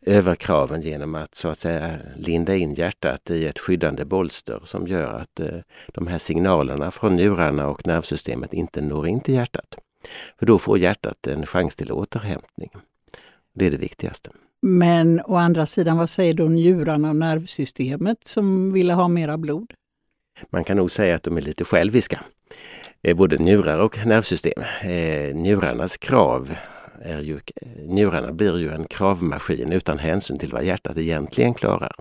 överkraven 0.03 0.83
genom 0.83 1.15
att 1.15 1.35
så 1.35 1.49
att 1.49 1.59
säga 1.59 1.99
linda 2.17 2.55
in 2.55 2.75
hjärtat 2.75 3.31
i 3.31 3.47
ett 3.47 3.59
skyddande 3.59 4.05
bolster 4.05 4.61
som 4.65 4.89
gör 4.89 5.15
att 5.15 5.41
eh, 5.41 5.59
de 5.87 6.07
här 6.07 6.19
signalerna 6.19 6.91
från 6.91 7.17
njurarna 7.17 7.69
och 7.69 7.87
nervsystemet 7.87 8.53
inte 8.53 8.81
når 8.81 9.09
in 9.09 9.21
till 9.21 9.35
hjärtat. 9.35 9.77
För 10.39 10.47
då 10.47 10.59
får 10.59 10.79
hjärtat 10.79 11.27
en 11.27 11.47
chans 11.47 11.77
till 11.77 11.93
återhämtning. 11.93 12.71
Det 13.55 13.67
är 13.67 13.71
det 13.71 13.77
viktigaste. 13.77 14.31
Men 14.63 15.21
å 15.21 15.37
andra 15.37 15.67
sidan, 15.67 15.97
vad 15.97 16.11
säger 16.11 16.35
då 16.35 16.45
njurarna 16.45 17.09
och 17.09 17.17
nervsystemet 17.17 18.25
som 18.25 18.73
ville 18.73 18.93
ha 18.93 19.09
mera 19.09 19.39
blod? 19.39 19.73
Man 20.51 20.65
kan 20.65 20.77
nog 20.77 20.91
säga 20.91 21.17
att 21.17 21.23
de 21.23 21.37
är 21.37 21.41
lite 21.41 21.65
själviska. 21.65 22.25
Eh, 23.03 23.17
både 23.17 23.39
njurar 23.39 23.79
och 23.79 24.07
nervsystem. 24.07 24.63
Eh, 24.83 25.35
njurarnas 25.35 25.97
krav 25.97 26.55
är 27.03 27.21
ju, 27.21 27.41
njurarna 27.87 28.33
blir 28.33 28.59
ju 28.59 28.71
en 28.71 28.87
kravmaskin 28.87 29.73
utan 29.73 29.99
hänsyn 29.99 30.39
till 30.39 30.53
vad 30.53 30.65
hjärtat 30.65 30.99
egentligen 30.99 31.55
klarar. 31.55 31.93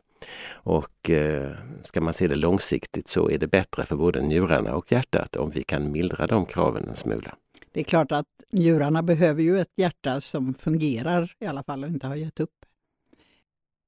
Och 0.51 1.10
eh, 1.10 1.51
ska 1.84 2.01
man 2.01 2.13
se 2.13 2.27
det 2.27 2.36
långsiktigt 2.36 3.08
så 3.08 3.30
är 3.30 3.38
det 3.38 3.48
bättre 3.48 3.86
för 3.86 3.96
både 3.96 4.22
njurarna 4.22 4.75
och 4.75 4.91
hjärtat 4.91 5.36
om 5.36 5.50
vi 5.50 5.63
kan 5.63 5.91
mildra 5.91 6.27
de 6.27 6.46
kraven 6.46 6.88
en 6.89 6.96
smula. 6.96 7.36
Det 7.74 7.80
är 7.80 7.84
klart 7.84 8.12
att 8.12 8.44
njurarna 8.50 9.04
behöver 9.04 9.44
ju 9.44 9.60
ett 9.60 9.74
hjärta 9.75 10.22
som 10.22 10.54
fungerar 10.54 11.36
i 11.40 11.46
alla 11.46 11.63
fall 11.63 11.84
och 11.84 11.90
inte 11.90 12.08
har 12.08 12.16
gett 12.16 12.40
upp. 12.40 12.66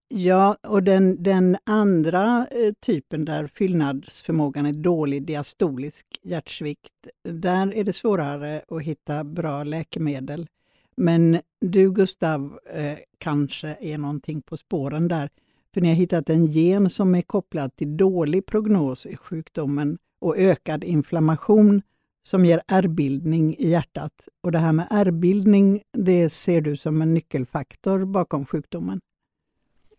Ja, 0.08 0.58
och 0.62 0.84
den, 0.84 1.24
den 1.24 1.58
andra 1.64 2.48
eh, 2.52 2.74
typen 2.74 3.26
där 3.26 3.48
fyllnadsförmågan 3.48 4.66
är 4.66 4.74
dålig, 4.74 5.24
diastolisk 5.24 6.06
hjärtsvikt, 6.22 7.08
där 7.24 7.74
är 7.74 7.84
det 7.84 7.94
svårare 7.94 8.62
att 8.68 8.82
hitta 8.82 9.24
bra 9.24 9.64
läkemedel. 9.64 10.48
Men 10.96 11.40
du 11.62 11.92
Gustav 11.92 12.60
eh, 12.74 12.98
kanske 13.18 13.78
är 13.82 13.98
någonting 13.98 14.42
på 14.42 14.58
spåren 14.58 15.08
där. 15.08 15.30
För 15.74 15.82
ni 15.82 15.88
har 15.88 15.96
hittat 15.96 16.30
en 16.30 16.46
gen 16.46 16.90
som 16.90 17.16
är 17.16 17.22
kopplad 17.22 17.76
till 17.76 17.98
dålig 17.98 18.46
prognos 18.46 19.06
i 19.06 19.18
sjukdomen 19.18 19.98
och 20.20 20.38
ökad 20.38 20.84
inflammation 20.84 21.82
som 22.24 22.46
ger 22.46 22.62
ärrbildning 22.68 23.56
i 23.56 23.70
hjärtat. 23.70 24.28
Och 24.42 24.52
det 24.52 24.60
här 24.60 24.72
med 24.72 24.88
ärrbildning, 24.90 25.82
det 25.92 26.30
ser 26.30 26.62
du 26.62 26.78
som 26.78 27.02
en 27.02 27.14
nyckelfaktor 27.14 28.06
bakom 28.06 28.46
sjukdomen? 28.46 29.00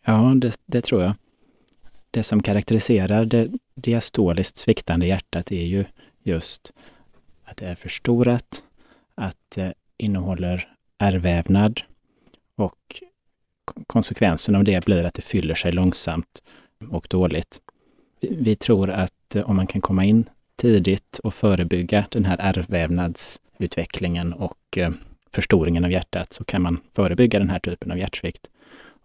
Ja, 0.05 0.33
det, 0.37 0.61
det 0.67 0.81
tror 0.81 1.03
jag. 1.03 1.15
Det 2.11 2.23
som 2.23 2.43
karaktäriserar 2.43 3.25
det 3.25 3.51
diastoliskt 3.75 4.57
sviktande 4.57 5.07
hjärtat 5.07 5.53
är 5.53 5.65
ju 5.65 5.85
just 6.23 6.73
att 7.45 7.57
det 7.57 7.67
är 7.67 7.75
förstorat, 7.75 8.65
att 9.15 9.51
det 9.55 9.75
innehåller 9.97 10.69
ärrvävnad 10.99 11.81
och 12.57 13.03
konsekvensen 13.87 14.55
av 14.55 14.65
det 14.65 14.85
blir 14.85 15.05
att 15.05 15.15
det 15.15 15.23
fyller 15.23 15.55
sig 15.55 15.73
långsamt 15.73 16.43
och 16.91 17.07
dåligt. 17.11 17.61
Vi 18.21 18.57
tror 18.57 18.91
att 18.91 19.37
om 19.45 19.57
man 19.57 19.67
kan 19.67 19.81
komma 19.81 20.05
in 20.05 20.29
tidigt 20.57 21.21
och 21.25 21.35
förebygga 21.35 22.05
den 22.11 22.25
här 22.25 22.37
ärrvävnadsutvecklingen 22.41 24.33
och 24.33 24.59
eh, 24.77 24.91
förstoringen 25.33 25.85
av 25.85 25.91
hjärtat 25.91 26.33
så 26.33 26.45
kan 26.45 26.63
man 26.63 26.81
förebygga 26.95 27.39
den 27.39 27.51
här 27.51 27.59
typen 27.59 27.91
av 27.91 27.99
hjärtsvikt. 27.99 28.51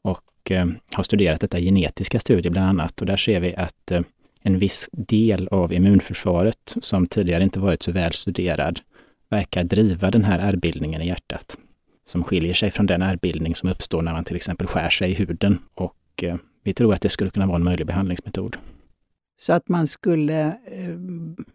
Och 0.02 0.52
eh, 0.52 0.68
har 0.94 1.04
studerat 1.04 1.42
detta 1.42 1.60
i 1.60 1.66
genetiska 1.66 2.20
studier 2.20 2.52
bland 2.52 2.70
annat 2.70 3.02
och 3.02 3.08
där 3.08 3.18
ser 3.18 3.40
vi 3.40 3.56
att 3.56 3.92
eh, 3.92 4.02
en 4.42 4.60
viss 4.60 4.90
del 4.92 5.48
av 5.48 5.74
immunförsvaret 5.74 6.76
som 6.82 7.08
tidigare 7.08 7.44
inte 7.44 7.60
varit 7.60 7.84
så 7.84 7.92
väl 7.92 8.14
studerad 8.14 8.80
verkar 9.30 9.64
driva 9.64 10.12
den 10.12 10.24
här 10.24 10.40
ärrbildningen 10.40 11.02
i 11.02 11.08
hjärtat 11.08 11.58
som 12.06 12.24
skiljer 12.24 12.54
sig 12.54 12.72
från 12.72 12.86
den 12.86 13.02
ärrbildning 13.02 13.56
som 13.56 13.70
uppstår 13.70 14.02
när 14.02 14.14
man 14.14 14.24
till 14.24 14.36
exempel 14.36 14.68
skär 14.68 14.90
sig 14.90 15.12
i 15.12 15.14
huden. 15.14 15.60
Och 15.74 16.24
vi 16.64 16.74
tror 16.74 16.94
att 16.94 17.02
det 17.02 17.10
skulle 17.10 17.30
kunna 17.30 17.46
vara 17.46 17.56
en 17.56 17.64
möjlig 17.64 17.88
behandlingsmetod. 17.88 18.58
Så 19.40 19.54
att 19.54 19.70
man 19.70 19.88
skulle 19.88 20.42
eh, 20.66 20.98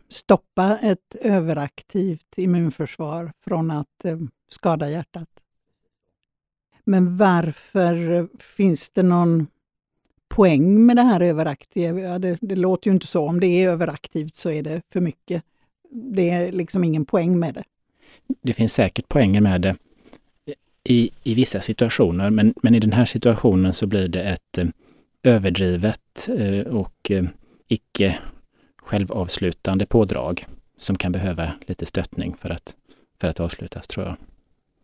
stoppa 0.08 0.78
ett 0.78 1.14
överaktivt 1.20 2.34
immunförsvar 2.36 3.32
från 3.44 3.70
att 3.70 4.04
eh, 4.04 4.18
skada 4.50 4.90
hjärtat. 4.90 5.28
Men 6.84 7.16
varför 7.16 8.10
eh, 8.12 8.26
finns 8.38 8.90
det 8.90 9.02
någon 9.02 9.46
poäng 10.28 10.86
med 10.86 10.96
det 10.96 11.02
här 11.02 11.20
överaktiva? 11.20 12.00
Ja, 12.00 12.18
det, 12.18 12.38
det, 12.40 12.56
låter 12.56 12.90
ju 12.90 12.94
inte 12.94 13.06
så. 13.06 13.28
Om 13.28 13.40
det 13.40 13.46
är 13.46 13.68
överaktivt 13.68 14.34
så 14.34 14.50
är 14.50 14.62
det 14.62 14.82
för 14.92 15.00
mycket. 15.00 15.42
Det 15.90 16.30
är 16.30 16.52
liksom 16.52 16.84
ingen 16.84 17.04
poäng 17.04 17.38
med 17.38 17.54
det. 17.54 17.64
Det 18.42 18.52
finns 18.52 18.72
säkert 18.72 19.08
poänger 19.08 19.40
med 19.40 19.60
det 19.60 19.76
i, 20.84 21.10
i 21.22 21.34
vissa 21.34 21.60
situationer, 21.60 22.30
men, 22.30 22.54
men 22.62 22.74
i 22.74 22.80
den 22.80 22.92
här 22.92 23.04
situationen 23.04 23.72
så 23.72 23.86
blir 23.86 24.08
det 24.08 24.22
ett 24.22 24.58
eh, 24.58 24.66
överdrivet 25.22 26.28
eh, 26.38 26.60
och 26.60 27.10
eh, 27.10 27.24
icke 27.68 28.18
självavslutande 28.76 29.86
pådrag 29.86 30.44
som 30.78 30.96
kan 30.96 31.12
behöva 31.12 31.52
lite 31.66 31.86
stöttning 31.86 32.34
för 32.34 32.50
att, 32.50 32.76
för 33.20 33.28
att 33.28 33.40
avslutas, 33.40 33.86
tror 33.86 34.06
jag. 34.06 34.16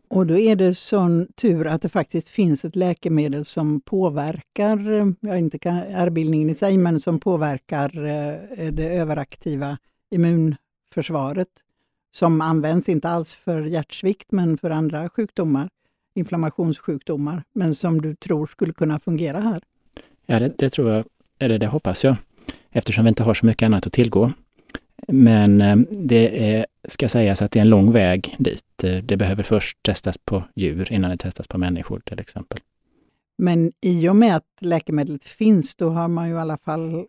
Och 0.09 0.27
då 0.27 0.39
är 0.39 0.57
det 0.57 0.75
sån 0.75 1.27
tur 1.27 1.67
att 1.67 1.83
det 1.83 1.89
faktiskt 1.89 2.29
finns 2.29 2.65
ett 2.65 2.77
läkemedel 2.77 3.45
som 3.45 3.81
påverkar, 3.81 4.79
ja, 5.21 5.37
inte 5.37 5.59
ärrbildningen 5.69 6.51
i 6.51 6.55
sig, 6.55 6.79
men 6.79 7.01
som 7.01 7.21
påverkar 7.21 7.89
det 8.71 8.89
överaktiva 8.89 9.79
immunförsvaret 10.11 11.49
som 12.13 12.41
används 12.41 12.89
inte 12.89 13.09
alls 13.09 13.35
för 13.35 13.63
hjärtsvikt 13.63 14.33
men 14.33 14.59
för 14.59 14.71
andra 14.71 15.09
sjukdomar 15.09 15.69
inflammationssjukdomar, 16.15 17.43
men 17.53 17.75
som 17.75 18.01
du 18.01 18.15
tror 18.15 18.47
skulle 18.47 18.73
kunna 18.73 19.01
fungera 19.01 19.41
här? 19.41 19.63
Ja, 20.27 20.39
det, 20.39 20.59
det 20.59 20.71
tror 20.71 20.91
jag, 20.91 21.05
eller 21.39 21.59
det 21.59 21.67
hoppas 21.67 22.05
jag, 22.05 22.17
eftersom 22.71 23.05
vi 23.05 23.09
inte 23.09 23.23
har 23.23 23.35
så 23.35 23.47
mycket 23.47 23.67
annat 23.67 23.87
att 23.87 23.93
tillgå. 23.93 24.33
Men 25.09 25.61
eh, 25.61 25.77
det 25.91 26.55
är, 26.55 26.67
ska 26.89 27.09
sägas 27.09 27.43
att 27.43 27.51
det 27.51 27.59
är 27.59 27.63
en 27.63 27.69
lång 27.69 27.93
väg 27.93 28.37
dit. 28.39 28.85
Eh, 28.85 28.97
det 28.97 29.17
behöver 29.17 29.43
först 29.43 29.83
testas 29.83 30.19
på 30.19 30.45
djur 30.57 30.93
innan 30.93 31.11
det 31.11 31.17
testas 31.17 31.49
på 31.49 31.59
människor 31.59 32.01
till 32.05 32.21
exempel. 32.21 32.61
Men 33.39 33.73
i 33.81 34.09
och 34.09 34.17
med 34.17 34.37
att 34.37 34.45
läkemedlet 34.61 35.25
finns, 35.25 35.75
då 35.75 35.91
har 35.91 36.09
man 36.09 36.29
ju 36.29 36.35
i 36.35 36.39
alla 36.39 36.59
fall 36.59 37.07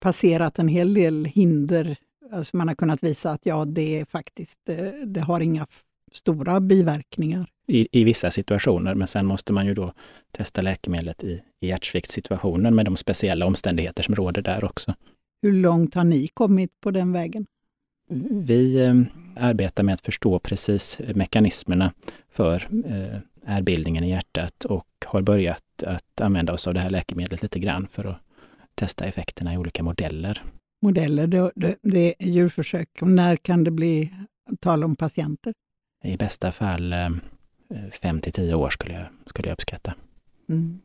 passerat 0.00 0.58
en 0.58 0.68
hel 0.68 0.94
del 0.94 1.24
hinder. 1.24 1.96
Alltså 2.32 2.56
man 2.56 2.68
har 2.68 2.74
kunnat 2.74 3.02
visa 3.02 3.30
att 3.30 3.46
ja, 3.46 3.64
det 3.64 4.00
är 4.00 4.04
faktiskt, 4.04 4.68
eh, 4.68 5.06
det 5.06 5.20
har 5.20 5.40
inga 5.40 5.66
stora 6.12 6.60
biverkningar 6.60 7.50
i, 7.66 7.88
i 8.00 8.04
vissa 8.04 8.30
situationer, 8.30 8.94
men 8.94 9.08
sen 9.08 9.26
måste 9.26 9.52
man 9.52 9.66
ju 9.66 9.74
då 9.74 9.92
testa 10.30 10.62
läkemedlet 10.62 11.24
i, 11.24 11.42
i 11.60 11.68
hjärtsviktssituationen 11.68 12.74
med 12.74 12.84
de 12.84 12.96
speciella 12.96 13.46
omständigheter 13.46 14.02
som 14.02 14.14
råder 14.14 14.42
där 14.42 14.64
också. 14.64 14.94
Hur 15.42 15.52
långt 15.52 15.94
har 15.94 16.04
ni 16.04 16.28
kommit 16.28 16.80
på 16.80 16.90
den 16.90 17.12
vägen? 17.12 17.46
Vi 18.30 18.80
eh, 18.80 18.94
arbetar 19.36 19.82
med 19.82 19.94
att 19.94 20.00
förstå 20.00 20.38
precis 20.38 20.98
mekanismerna 21.14 21.92
för 22.30 22.68
eh, 22.86 24.04
i 24.04 24.10
hjärtat 24.10 24.64
och 24.64 24.86
har 25.06 25.22
börjat 25.22 25.82
att 25.86 26.20
använda 26.20 26.52
oss 26.52 26.66
av 26.66 26.74
det 26.74 26.80
här 26.80 26.90
läkemedlet 26.90 27.42
lite 27.42 27.58
grann 27.58 27.88
för 27.90 28.04
att 28.04 28.18
testa 28.74 29.04
effekterna 29.04 29.54
i 29.54 29.58
olika 29.58 29.82
modeller. 29.82 30.42
Modeller, 30.82 31.26
det, 31.26 31.52
det, 31.54 31.76
det 31.82 32.14
är 32.18 32.28
djurförsök. 32.28 32.88
När 33.00 33.36
kan 33.36 33.64
det 33.64 33.70
bli 33.70 34.14
tal 34.60 34.84
om 34.84 34.96
patienter? 34.96 35.54
I 36.02 36.16
bästa 36.16 36.52
fall 36.52 36.92
eh, 36.92 37.10
fem 38.02 38.20
till 38.20 38.32
tio 38.32 38.54
år 38.54 38.70
skulle 38.70 38.94
jag, 38.94 39.06
skulle 39.26 39.48
jag 39.48 39.52
uppskatta. 39.54 39.94
Mm. 40.48 40.80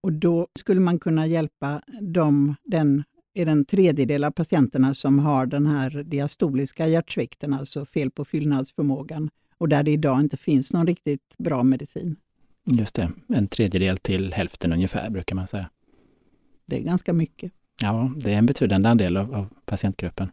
Och 0.00 0.12
då 0.12 0.48
skulle 0.54 0.80
man 0.80 0.98
kunna 0.98 1.26
hjälpa 1.26 1.82
dem, 2.00 2.54
den, 2.64 3.04
är 3.34 3.46
den 3.46 3.64
tredjedel 3.64 4.24
av 4.24 4.30
patienterna 4.30 4.94
som 4.94 5.18
har 5.18 5.46
den 5.46 5.66
här 5.66 5.90
diastoliska 5.90 6.86
hjärtsvikten, 6.86 7.54
alltså 7.54 7.86
fel 7.86 8.10
på 8.10 8.24
fyllnadsförmågan, 8.24 9.30
och 9.58 9.68
där 9.68 9.82
det 9.82 9.90
idag 9.90 10.20
inte 10.20 10.36
finns 10.36 10.72
någon 10.72 10.86
riktigt 10.86 11.34
bra 11.38 11.62
medicin. 11.62 12.16
Just 12.64 12.94
det, 12.94 13.10
en 13.28 13.48
tredjedel 13.48 13.98
till 13.98 14.32
hälften 14.32 14.72
ungefär 14.72 15.10
brukar 15.10 15.36
man 15.36 15.48
säga. 15.48 15.70
Det 16.66 16.76
är 16.76 16.82
ganska 16.82 17.12
mycket. 17.12 17.52
Ja, 17.82 18.12
det 18.16 18.32
är 18.32 18.38
en 18.38 18.46
betydande 18.46 18.88
andel 18.88 19.16
av, 19.16 19.34
av 19.34 19.48
patientgruppen. 19.64 20.30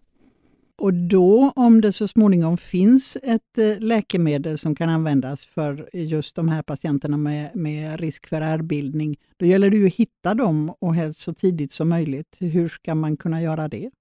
Och 0.82 0.94
då, 0.94 1.54
om 1.56 1.82
det 1.82 1.92
så 1.92 2.08
småningom 2.08 2.58
finns 2.58 3.18
ett 3.24 3.58
eh, 3.58 3.80
läkemedel 3.80 4.58
som 4.58 4.76
kan 4.76 4.90
användas 4.90 5.46
för 5.46 5.90
just 5.94 6.36
de 6.36 6.48
här 6.48 6.62
patienterna 6.62 7.18
med, 7.18 7.56
med 7.56 8.00
risk 8.00 8.28
för 8.28 8.42
ärrbildning, 8.42 9.18
då 9.38 9.46
gäller 9.46 9.70
det 9.70 9.78
ju 9.78 9.88
att 9.88 9.94
hitta 9.94 10.34
dem 10.34 10.74
och 10.80 10.96
helst 10.96 11.20
så 11.20 11.34
tidigt 11.34 11.72
som 11.72 11.90
möjligt. 11.90 12.36
Hur 12.40 12.70
ska 12.70 12.96
man 12.96 13.18
kunna 13.18 13.42
göra 13.42 13.68
det? 13.68 13.92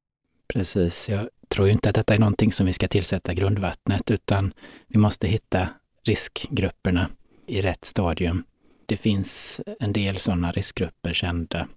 Precis, 0.48 1.08
jag 1.08 1.28
tror 1.48 1.68
inte 1.68 1.88
att 1.88 1.94
detta 1.94 2.14
är 2.14 2.18
någonting 2.18 2.52
som 2.52 2.66
vi 2.66 2.72
ska 2.72 2.88
tillsätta 2.88 3.34
grundvattnet, 3.34 4.10
utan 4.10 4.52
vi 4.88 4.98
måste 4.98 5.28
hitta 5.28 5.68
riskgrupperna 6.02 7.08
i 7.46 7.60
rätt 7.60 7.84
stadium. 7.84 8.44
Det 8.86 8.96
finns 8.96 9.60
en 9.80 9.92
del 9.92 10.16
sådana 10.16 10.52
riskgrupper 10.52 11.12
kända. 11.12 11.68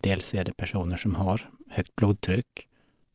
Dels 0.00 0.34
är 0.34 0.44
det 0.44 0.52
personer 0.52 0.96
som 0.96 1.14
har 1.14 1.50
högt 1.70 1.96
blodtryck, 1.96 2.68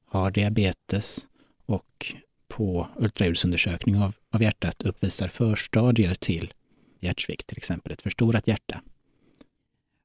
har 0.05 0.31
diabetes, 0.31 1.27
och 1.65 2.15
på 2.47 2.87
ultraljudsundersökning 2.97 3.97
av, 3.97 4.15
av 4.29 4.41
hjärtat 4.41 4.83
uppvisar 4.83 5.27
förstadier 5.27 6.13
till 6.13 6.53
hjärtsvikt, 6.99 7.47
till 7.47 7.57
exempel 7.57 7.91
ett 7.91 8.01
förstorat 8.01 8.47
hjärta. 8.47 8.81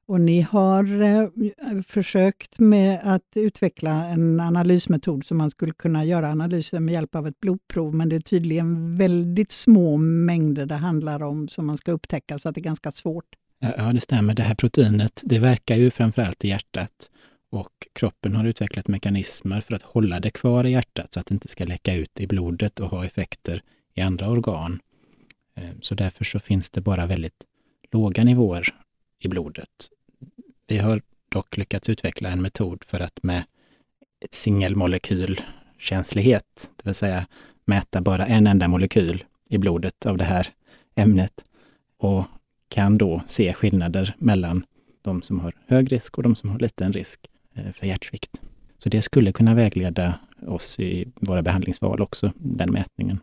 Och 0.05 0.21
ni 0.21 0.41
har 0.41 1.01
eh, 1.01 1.29
försökt 1.87 2.59
med 2.59 2.99
att 3.03 3.31
utveckla 3.35 4.05
en 4.05 4.39
analysmetod 4.39 5.25
som 5.25 5.37
man 5.37 5.51
skulle 5.51 5.73
kunna 5.73 6.05
göra 6.05 6.31
analyser 6.31 6.79
med 6.79 6.93
hjälp 6.93 7.15
av 7.15 7.27
ett 7.27 7.39
blodprov, 7.39 7.95
men 7.95 8.09
det 8.09 8.15
är 8.15 8.19
tydligen 8.19 8.97
väldigt 8.97 9.51
små 9.51 9.97
mängder 9.97 10.65
det 10.65 10.75
handlar 10.75 11.23
om 11.23 11.47
som 11.47 11.65
man 11.65 11.77
ska 11.77 11.91
upptäcka, 11.91 12.39
så 12.39 12.51
det 12.51 12.59
är 12.59 12.63
ganska 12.63 12.91
svårt. 12.91 13.25
Ja, 13.59 13.93
det 13.93 14.01
stämmer. 14.01 14.33
Det 14.33 14.43
här 14.43 14.55
proteinet, 14.55 15.21
det 15.25 15.39
verkar 15.39 15.75
ju 15.75 15.91
framförallt 15.91 16.45
i 16.45 16.47
hjärtat 16.47 17.09
och 17.49 17.87
kroppen 17.93 18.35
har 18.35 18.45
utvecklat 18.45 18.87
mekanismer 18.87 19.61
för 19.61 19.75
att 19.75 19.81
hålla 19.81 20.19
det 20.19 20.29
kvar 20.29 20.65
i 20.65 20.71
hjärtat 20.71 21.13
så 21.13 21.19
att 21.19 21.25
det 21.25 21.33
inte 21.33 21.47
ska 21.47 21.65
läcka 21.65 21.95
ut 21.95 22.19
i 22.19 22.27
blodet 22.27 22.79
och 22.79 22.89
ha 22.89 23.05
effekter 23.05 23.63
i 23.93 24.01
andra 24.01 24.29
organ. 24.29 24.79
Eh, 25.55 25.69
så 25.81 25.95
därför 25.95 26.25
så 26.25 26.39
finns 26.39 26.69
det 26.69 26.81
bara 26.81 27.05
väldigt 27.05 27.45
låga 27.91 28.23
nivåer 28.23 28.75
i 29.19 29.27
blodet. 29.27 29.89
Vi 30.67 30.77
har 30.77 31.01
dock 31.29 31.57
lyckats 31.57 31.89
utveckla 31.89 32.29
en 32.29 32.41
metod 32.41 32.83
för 32.83 32.99
att 32.99 33.23
med 33.23 33.43
singelmolekylkänslighet, 34.31 36.71
det 36.75 36.85
vill 36.85 36.95
säga 36.95 37.27
mäta 37.65 38.01
bara 38.01 38.25
en 38.25 38.47
enda 38.47 38.67
molekyl 38.67 39.23
i 39.49 39.57
blodet 39.57 40.05
av 40.05 40.17
det 40.17 40.23
här 40.23 40.47
ämnet 40.95 41.43
och 41.97 42.25
kan 42.69 42.97
då 42.97 43.21
se 43.27 43.53
skillnader 43.53 44.15
mellan 44.17 44.65
de 45.01 45.21
som 45.21 45.39
har 45.39 45.53
hög 45.67 45.91
risk 45.91 46.17
och 46.17 46.23
de 46.23 46.35
som 46.35 46.49
har 46.49 46.59
liten 46.59 46.93
risk 46.93 47.27
för 47.73 47.87
hjärtsvikt. 47.87 48.41
Så 48.77 48.89
det 48.89 49.01
skulle 49.01 49.31
kunna 49.31 49.55
vägleda 49.55 50.19
oss 50.47 50.79
i 50.79 51.11
våra 51.15 51.41
behandlingsval 51.41 52.01
också, 52.01 52.31
den 52.35 52.71
mätningen. 52.71 53.19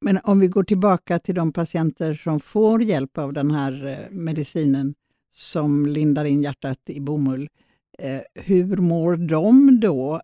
Men 0.00 0.18
om 0.24 0.40
vi 0.40 0.48
går 0.48 0.64
tillbaka 0.64 1.18
till 1.18 1.34
de 1.34 1.52
patienter 1.52 2.14
som 2.14 2.40
får 2.40 2.82
hjälp 2.82 3.18
av 3.18 3.32
den 3.32 3.50
här 3.50 3.86
eh, 3.86 4.10
medicinen 4.10 4.94
som 5.30 5.86
lindar 5.86 6.24
in 6.24 6.42
hjärtat 6.42 6.78
i 6.86 7.00
bomull, 7.00 7.48
eh, 7.98 8.20
hur 8.34 8.76
mår 8.76 9.16
de 9.16 9.80
då? 9.80 10.20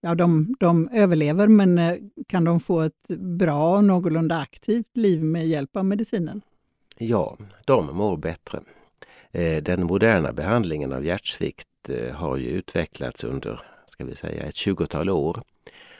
Ja, 0.00 0.14
de, 0.14 0.54
de 0.60 0.88
överlever, 0.92 1.48
men 1.48 1.80
kan 2.28 2.44
de 2.44 2.60
få 2.60 2.80
ett 2.80 3.08
bra, 3.18 3.80
någorlunda 3.80 4.38
aktivt 4.38 4.96
liv 4.96 5.24
med 5.24 5.46
hjälp 5.48 5.76
av 5.76 5.84
medicinen? 5.84 6.40
Ja, 6.98 7.36
de 7.64 7.96
mår 7.96 8.16
bättre. 8.16 8.60
Eh, 9.32 9.62
den 9.62 9.86
moderna 9.86 10.32
behandlingen 10.32 10.92
av 10.92 11.04
hjärtsvikt 11.04 11.68
eh, 11.68 11.69
har 12.12 12.36
ju 12.36 12.48
utvecklats 12.48 13.24
under 13.24 13.60
ska 14.00 14.04
vi 14.04 14.16
säga, 14.16 14.42
ett 14.42 14.56
tjugotal 14.56 15.10
år. 15.10 15.42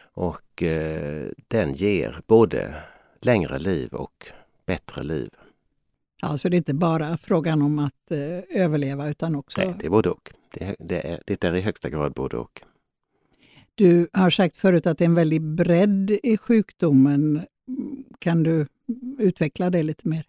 Och 0.02 0.62
eh, 0.62 1.28
den 1.48 1.74
ger 1.74 2.22
både 2.26 2.82
längre 3.20 3.58
liv 3.58 3.94
och 3.94 4.26
bättre 4.66 5.02
liv. 5.02 5.30
Alltså 6.22 6.48
det 6.48 6.54
är 6.54 6.58
inte 6.58 6.74
bara 6.74 7.18
frågan 7.18 7.62
om 7.62 7.78
att 7.78 8.12
överleva 8.48 9.08
utan 9.08 9.36
också... 9.36 9.60
Nej, 9.60 9.74
det 9.78 9.86
är 9.86 9.90
både 9.90 10.10
och. 10.10 10.32
Det, 10.50 10.76
det, 10.78 11.06
är, 11.08 11.22
det 11.26 11.44
är 11.44 11.56
i 11.56 11.60
högsta 11.60 11.90
grad 11.90 12.12
både 12.12 12.36
och. 12.36 12.62
Du 13.74 14.08
har 14.12 14.30
sagt 14.30 14.56
förut 14.56 14.86
att 14.86 14.98
det 14.98 15.04
är 15.04 15.08
en 15.08 15.14
väldig 15.14 15.42
bredd 15.42 16.10
i 16.22 16.36
sjukdomen. 16.36 17.40
Kan 18.18 18.42
du 18.42 18.66
utveckla 19.18 19.70
det 19.70 19.82
lite 19.82 20.08
mer? 20.08 20.24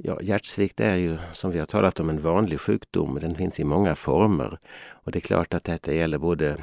Ja, 0.00 0.22
hjärtsvikt 0.22 0.80
är 0.80 0.94
ju 0.94 1.18
som 1.32 1.50
vi 1.50 1.58
har 1.58 1.66
talat 1.66 2.00
om 2.00 2.10
en 2.10 2.20
vanlig 2.20 2.60
sjukdom. 2.60 3.18
Den 3.20 3.34
finns 3.34 3.60
i 3.60 3.64
många 3.64 3.94
former. 3.94 4.58
Och 4.90 5.12
det 5.12 5.18
är 5.18 5.20
klart 5.20 5.54
att 5.54 5.64
detta 5.64 5.94
gäller 5.94 6.18
både 6.18 6.56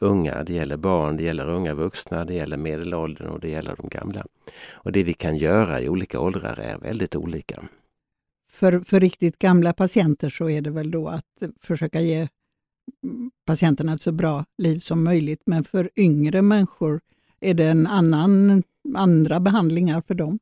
unga, 0.00 0.44
det 0.44 0.52
gäller 0.52 0.76
barn, 0.76 1.16
det 1.16 1.22
gäller 1.22 1.48
unga 1.48 1.74
vuxna, 1.74 2.24
det 2.24 2.34
gäller 2.34 2.56
medelåldern 2.56 3.28
och 3.28 3.40
det 3.40 3.48
gäller 3.48 3.76
de 3.76 3.88
gamla. 3.88 4.26
Och 4.70 4.92
det 4.92 5.02
vi 5.02 5.14
kan 5.14 5.36
göra 5.36 5.80
i 5.80 5.88
olika 5.88 6.20
åldrar 6.20 6.58
är 6.58 6.78
väldigt 6.78 7.16
olika. 7.16 7.62
För, 8.52 8.80
för 8.80 9.00
riktigt 9.00 9.38
gamla 9.38 9.72
patienter 9.72 10.30
så 10.30 10.50
är 10.50 10.60
det 10.60 10.70
väl 10.70 10.90
då 10.90 11.08
att 11.08 11.42
försöka 11.62 12.00
ge 12.00 12.28
patienterna 13.46 13.94
ett 13.94 14.00
så 14.00 14.12
bra 14.12 14.44
liv 14.58 14.78
som 14.78 15.04
möjligt. 15.04 15.42
Men 15.46 15.64
för 15.64 15.90
yngre 15.96 16.42
människor 16.42 17.00
är 17.40 17.54
det 17.54 17.66
en 17.66 17.86
annan, 17.86 18.62
andra 18.94 19.40
behandlingar 19.40 20.02
för 20.06 20.14
dem. 20.14 20.38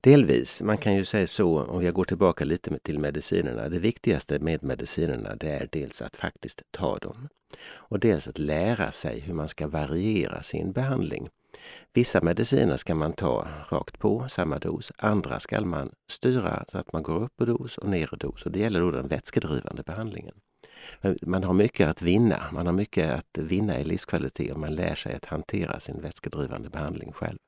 Delvis. 0.00 0.62
Man 0.62 0.78
kan 0.78 0.94
ju 0.94 1.04
säga 1.04 1.26
så, 1.26 1.62
om 1.62 1.82
jag 1.82 1.94
går 1.94 2.04
tillbaka 2.04 2.44
lite 2.44 2.78
till 2.78 2.98
medicinerna. 2.98 3.68
Det 3.68 3.78
viktigaste 3.78 4.38
med 4.38 4.64
medicinerna 4.64 5.36
det 5.36 5.48
är 5.48 5.68
dels 5.72 6.02
att 6.02 6.16
faktiskt 6.16 6.62
ta 6.70 6.98
dem. 6.98 7.28
Och 7.68 8.00
dels 8.00 8.28
att 8.28 8.38
lära 8.38 8.92
sig 8.92 9.20
hur 9.20 9.34
man 9.34 9.48
ska 9.48 9.68
variera 9.68 10.42
sin 10.42 10.72
behandling. 10.72 11.28
Vissa 11.92 12.20
mediciner 12.20 12.76
ska 12.76 12.94
man 12.94 13.12
ta 13.12 13.48
rakt 13.68 13.98
på, 13.98 14.28
samma 14.28 14.58
dos. 14.58 14.92
Andra 14.98 15.40
ska 15.40 15.60
man 15.60 15.90
styra 16.10 16.64
så 16.68 16.78
att 16.78 16.92
man 16.92 17.02
går 17.02 17.22
upp 17.22 17.40
i 17.42 17.44
dos 17.44 17.78
och 17.78 17.88
ner 17.88 18.14
i 18.14 18.16
dos. 18.16 18.46
Och 18.46 18.52
det 18.52 18.58
gäller 18.58 18.80
då 18.80 18.90
den 18.90 19.08
vätskedrivande 19.08 19.82
behandlingen. 19.82 20.34
Man 21.22 21.44
har 21.44 21.54
mycket 21.54 21.88
att 21.88 22.02
vinna. 22.02 22.50
Man 22.52 22.66
har 22.66 22.72
mycket 22.72 23.14
att 23.14 23.38
vinna 23.38 23.80
i 23.80 23.84
livskvalitet 23.84 24.52
om 24.52 24.60
man 24.60 24.74
lär 24.74 24.94
sig 24.94 25.14
att 25.14 25.24
hantera 25.24 25.80
sin 25.80 26.00
vätskedrivande 26.00 26.70
behandling 26.70 27.12
själv. 27.12 27.38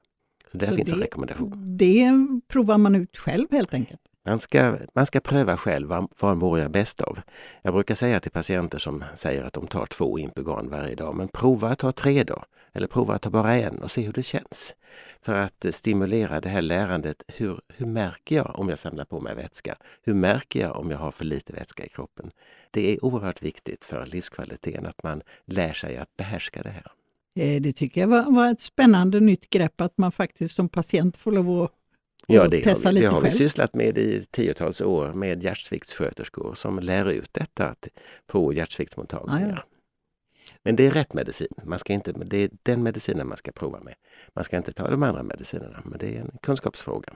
Så 0.52 0.58
där 0.58 0.66
så 0.66 0.76
finns 0.76 0.88
det, 0.88 0.94
en 0.94 1.00
rekommendation. 1.00 1.76
Det 1.76 2.10
provar 2.48 2.78
man 2.78 2.94
ut 2.94 3.16
själv 3.16 3.46
helt 3.50 3.74
enkelt? 3.74 4.00
Man 4.28 4.40
ska, 4.40 4.76
man 4.94 5.06
ska 5.06 5.20
pröva 5.20 5.56
själv 5.56 5.88
vad, 5.88 6.08
vad 6.18 6.36
mår 6.36 6.58
jag 6.58 6.70
bäst 6.70 7.00
av. 7.00 7.20
Jag 7.62 7.74
brukar 7.74 7.94
säga 7.94 8.20
till 8.20 8.30
patienter 8.30 8.78
som 8.78 9.04
säger 9.14 9.44
att 9.44 9.52
de 9.52 9.66
tar 9.66 9.86
två 9.86 10.18
Impugan 10.18 10.70
varje 10.70 10.94
dag, 10.94 11.14
men 11.14 11.28
prova 11.28 11.68
att 11.68 11.78
ta 11.78 11.92
tre 11.92 12.24
då. 12.24 12.44
Eller 12.72 12.86
prova 12.86 13.14
att 13.14 13.22
ta 13.22 13.30
bara 13.30 13.54
en 13.54 13.78
och 13.78 13.90
se 13.90 14.02
hur 14.02 14.12
det 14.12 14.22
känns. 14.22 14.74
För 15.22 15.34
att 15.34 15.64
stimulera 15.70 16.40
det 16.40 16.48
här 16.48 16.62
lärandet. 16.62 17.22
Hur, 17.28 17.60
hur 17.76 17.86
märker 17.86 18.36
jag 18.36 18.58
om 18.58 18.68
jag 18.68 18.78
samlar 18.78 19.04
på 19.04 19.20
mig 19.20 19.34
vätska? 19.34 19.76
Hur 20.02 20.14
märker 20.14 20.60
jag 20.60 20.76
om 20.76 20.90
jag 20.90 20.98
har 20.98 21.10
för 21.10 21.24
lite 21.24 21.52
vätska 21.52 21.84
i 21.84 21.88
kroppen? 21.88 22.30
Det 22.70 22.92
är 22.94 23.04
oerhört 23.04 23.42
viktigt 23.42 23.84
för 23.84 24.06
livskvaliteten 24.06 24.86
att 24.86 25.02
man 25.02 25.22
lär 25.44 25.72
sig 25.72 25.96
att 25.96 26.16
behärska 26.16 26.62
det 26.62 26.70
här. 26.70 26.92
Eh, 27.38 27.60
det 27.60 27.72
tycker 27.72 28.00
jag 28.00 28.08
var, 28.08 28.30
var 28.30 28.50
ett 28.50 28.60
spännande 28.60 29.20
nytt 29.20 29.50
grepp 29.50 29.80
att 29.80 29.98
man 29.98 30.12
faktiskt 30.12 30.56
som 30.56 30.68
patient 30.68 31.16
får 31.16 31.32
lov 31.32 31.62
att 31.62 31.72
Ja, 32.30 32.48
det 32.48 32.66
har, 32.66 32.92
vi, 32.92 33.00
det 33.00 33.06
har 33.06 33.20
vi 33.20 33.30
sysslat 33.30 33.74
med 33.74 33.98
i 33.98 34.26
tiotals 34.30 34.80
år 34.80 35.12
med 35.12 35.42
hjärtsviktssköterskor 35.42 36.54
som 36.54 36.78
lär 36.78 37.10
ut 37.10 37.28
detta 37.32 37.74
på 38.26 38.52
hjärtsviktsmottagningar. 38.52 39.52
Ah, 39.52 39.54
ja. 39.56 39.62
Men 40.62 40.76
det 40.76 40.86
är 40.86 40.90
rätt 40.90 41.14
medicin. 41.14 41.48
Man 41.64 41.78
ska 41.78 41.92
inte, 41.92 42.12
det 42.12 42.36
är 42.36 42.50
den 42.62 42.82
medicinen 42.82 43.28
man 43.28 43.36
ska 43.36 43.52
prova 43.52 43.80
med. 43.80 43.94
Man 44.34 44.44
ska 44.44 44.56
inte 44.56 44.72
ta 44.72 44.90
de 44.90 45.02
andra 45.02 45.22
medicinerna, 45.22 45.82
men 45.84 45.98
det 45.98 46.16
är 46.16 46.20
en 46.20 46.30
kunskapsfråga. 46.42 47.12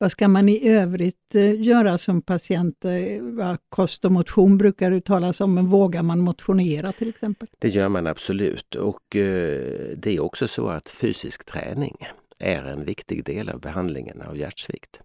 Vad 0.00 0.10
ska 0.10 0.28
man 0.28 0.48
i 0.48 0.68
övrigt 0.68 1.34
eh, 1.34 1.62
göra 1.62 1.98
som 1.98 2.22
patient? 2.22 2.84
Eh, 2.84 3.56
kost 3.68 4.04
och 4.04 4.12
motion 4.12 4.58
brukar 4.58 4.90
det 4.90 5.00
talas 5.00 5.40
om, 5.40 5.54
men 5.54 5.66
vågar 5.66 6.02
man 6.02 6.20
motionera 6.20 6.92
till 6.92 7.08
exempel? 7.08 7.48
Det 7.58 7.68
gör 7.68 7.88
man 7.88 8.06
absolut 8.06 8.74
och 8.74 9.16
eh, 9.16 9.96
det 9.96 10.16
är 10.16 10.20
också 10.20 10.48
så 10.48 10.68
att 10.68 10.90
fysisk 10.90 11.44
träning 11.44 11.96
är 12.38 12.62
en 12.62 12.84
viktig 12.84 13.24
del 13.24 13.48
av 13.48 13.60
behandlingen 13.60 14.22
av 14.22 14.36
hjärtsvikt. 14.36 15.00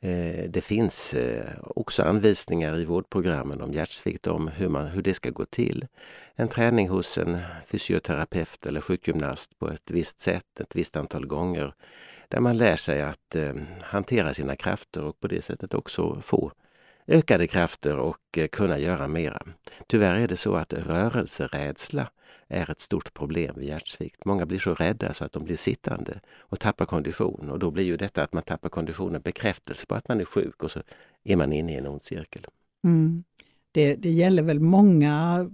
Eh, 0.00 0.50
det 0.50 0.60
finns 0.60 1.14
eh, 1.14 1.54
också 1.60 2.02
anvisningar 2.02 2.78
i 2.78 2.84
vårdprogrammen 2.84 3.60
om 3.60 3.72
hjärtsvikt 3.72 4.26
om 4.26 4.48
hur, 4.48 4.68
man, 4.68 4.86
hur 4.86 5.02
det 5.02 5.14
ska 5.14 5.30
gå 5.30 5.44
till. 5.44 5.86
En 6.34 6.48
träning 6.48 6.88
hos 6.88 7.18
en 7.18 7.38
fysioterapeut 7.66 8.66
eller 8.66 8.80
sjukgymnast 8.80 9.58
på 9.58 9.68
ett 9.68 9.90
visst 9.90 10.20
sätt, 10.20 10.60
ett 10.60 10.76
visst 10.76 10.96
antal 10.96 11.26
gånger 11.26 11.74
där 12.28 12.40
man 12.40 12.56
lär 12.56 12.76
sig 12.76 13.02
att 13.02 13.34
eh, 13.34 13.54
hantera 13.82 14.34
sina 14.34 14.56
krafter 14.56 15.04
och 15.04 15.20
på 15.20 15.28
det 15.28 15.42
sättet 15.42 15.74
också 15.74 16.20
få 16.20 16.52
ökade 17.08 17.46
krafter 17.46 17.96
och 17.96 18.38
eh, 18.38 18.48
kunna 18.48 18.78
göra 18.78 19.08
mera. 19.08 19.42
Tyvärr 19.86 20.16
är 20.16 20.28
det 20.28 20.36
så 20.36 20.54
att 20.54 20.72
rörelserädsla 20.72 22.10
är 22.48 22.70
ett 22.70 22.80
stort 22.80 23.14
problem 23.14 23.54
vid 23.58 23.68
hjärtsvikt. 23.68 24.24
Många 24.24 24.46
blir 24.46 24.58
så 24.58 24.74
rädda 24.74 25.14
så 25.14 25.24
att 25.24 25.32
de 25.32 25.44
blir 25.44 25.56
sittande 25.56 26.20
och 26.38 26.60
tappar 26.60 26.86
kondition 26.86 27.50
och 27.50 27.58
då 27.58 27.70
blir 27.70 27.84
ju 27.84 27.96
detta 27.96 28.22
att 28.22 28.32
man 28.32 28.42
tappar 28.42 28.68
konditionen 28.68 29.20
bekräftelse 29.20 29.86
på 29.86 29.94
att 29.94 30.08
man 30.08 30.20
är 30.20 30.24
sjuk 30.24 30.62
och 30.62 30.70
så 30.70 30.82
är 31.24 31.36
man 31.36 31.52
inne 31.52 31.72
i 31.72 31.76
en 31.76 31.86
ond 31.86 32.02
cirkel. 32.02 32.46
Mm. 32.84 33.24
Det, 33.72 33.94
det 33.94 34.10
gäller 34.10 34.42
väl 34.42 34.60
många 34.60 35.46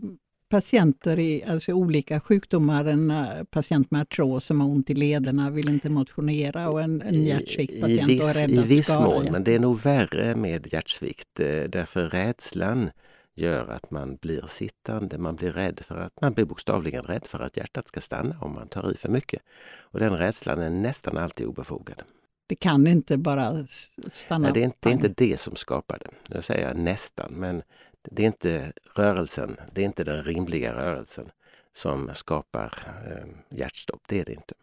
patienter 0.55 1.19
i 1.19 1.45
alltså 1.45 1.73
olika 1.73 2.21
sjukdomar. 2.21 2.85
En 2.85 3.11
uh, 3.11 3.45
patient 3.45 3.90
med 3.90 4.01
artros 4.01 4.45
som 4.45 4.61
har 4.61 4.69
ont 4.69 4.90
i 4.90 4.95
lederna 4.95 5.51
vill 5.51 5.69
inte 5.69 5.88
motionera 5.88 6.69
och 6.69 6.83
en, 6.83 7.03
en 7.03 7.25
hjärtsviktpatient 7.25 8.11
I, 8.11 8.14
viss, 8.14 8.37
I 8.37 8.62
viss 8.62 8.99
mån, 8.99 9.25
men 9.33 9.45
det 9.45 9.55
är 9.55 9.59
nog 9.59 9.81
värre 9.81 10.37
med 10.37 10.73
hjärtsvikt 10.73 11.40
eh, 11.40 11.47
därför 11.47 12.09
rädslan 12.09 12.90
gör 13.35 13.69
att 13.69 13.90
man 13.90 14.17
blir 14.17 14.45
sittande, 14.47 15.19
man 15.19 15.37
blir 15.37 15.53
rädd 15.53 15.81
för 15.88 15.99
att 15.99 16.21
man 16.21 16.33
blir 16.33 16.45
bokstavligen 16.45 17.03
rädd 17.03 17.27
för 17.27 17.40
att 17.40 17.57
hjärtat 17.57 17.88
ska 17.88 18.01
stanna 18.01 18.37
om 18.40 18.55
man 18.55 18.69
tar 18.69 18.93
i 18.93 18.97
för 18.97 19.09
mycket. 19.09 19.43
Och 19.81 20.01
den 20.01 20.17
rädslan 20.17 20.61
är 20.61 20.71
nästan 20.71 21.17
alltid 21.17 21.47
obefogad. 21.47 22.03
Det 22.47 22.55
kan 22.55 22.87
inte 22.87 23.19
bara 23.19 23.67
stanna? 24.12 24.43
Nej, 24.43 24.53
det, 24.53 24.61
är 24.61 24.64
inte, 24.64 24.79
det 24.81 24.88
är 24.88 24.93
inte 24.93 25.09
det 25.09 25.40
som 25.40 25.57
skapar 25.57 25.99
det. 25.99 26.35
Jag 26.35 26.45
säger 26.45 26.75
nästan, 26.75 27.33
men 27.33 27.62
det 28.11 28.23
är 28.23 28.27
inte 28.27 28.73
rörelsen, 28.95 29.57
det 29.73 29.81
är 29.81 29.85
inte 29.85 30.05
den 30.05 30.23
rimliga 30.23 30.75
rörelsen 30.75 31.31
som 31.73 32.11
skapar 32.14 32.73
eh, 33.07 33.59
hjärtstopp. 33.59 34.03
Det 34.09 34.21
är 34.21 34.25
det 34.25 34.33
inte. 34.33 34.55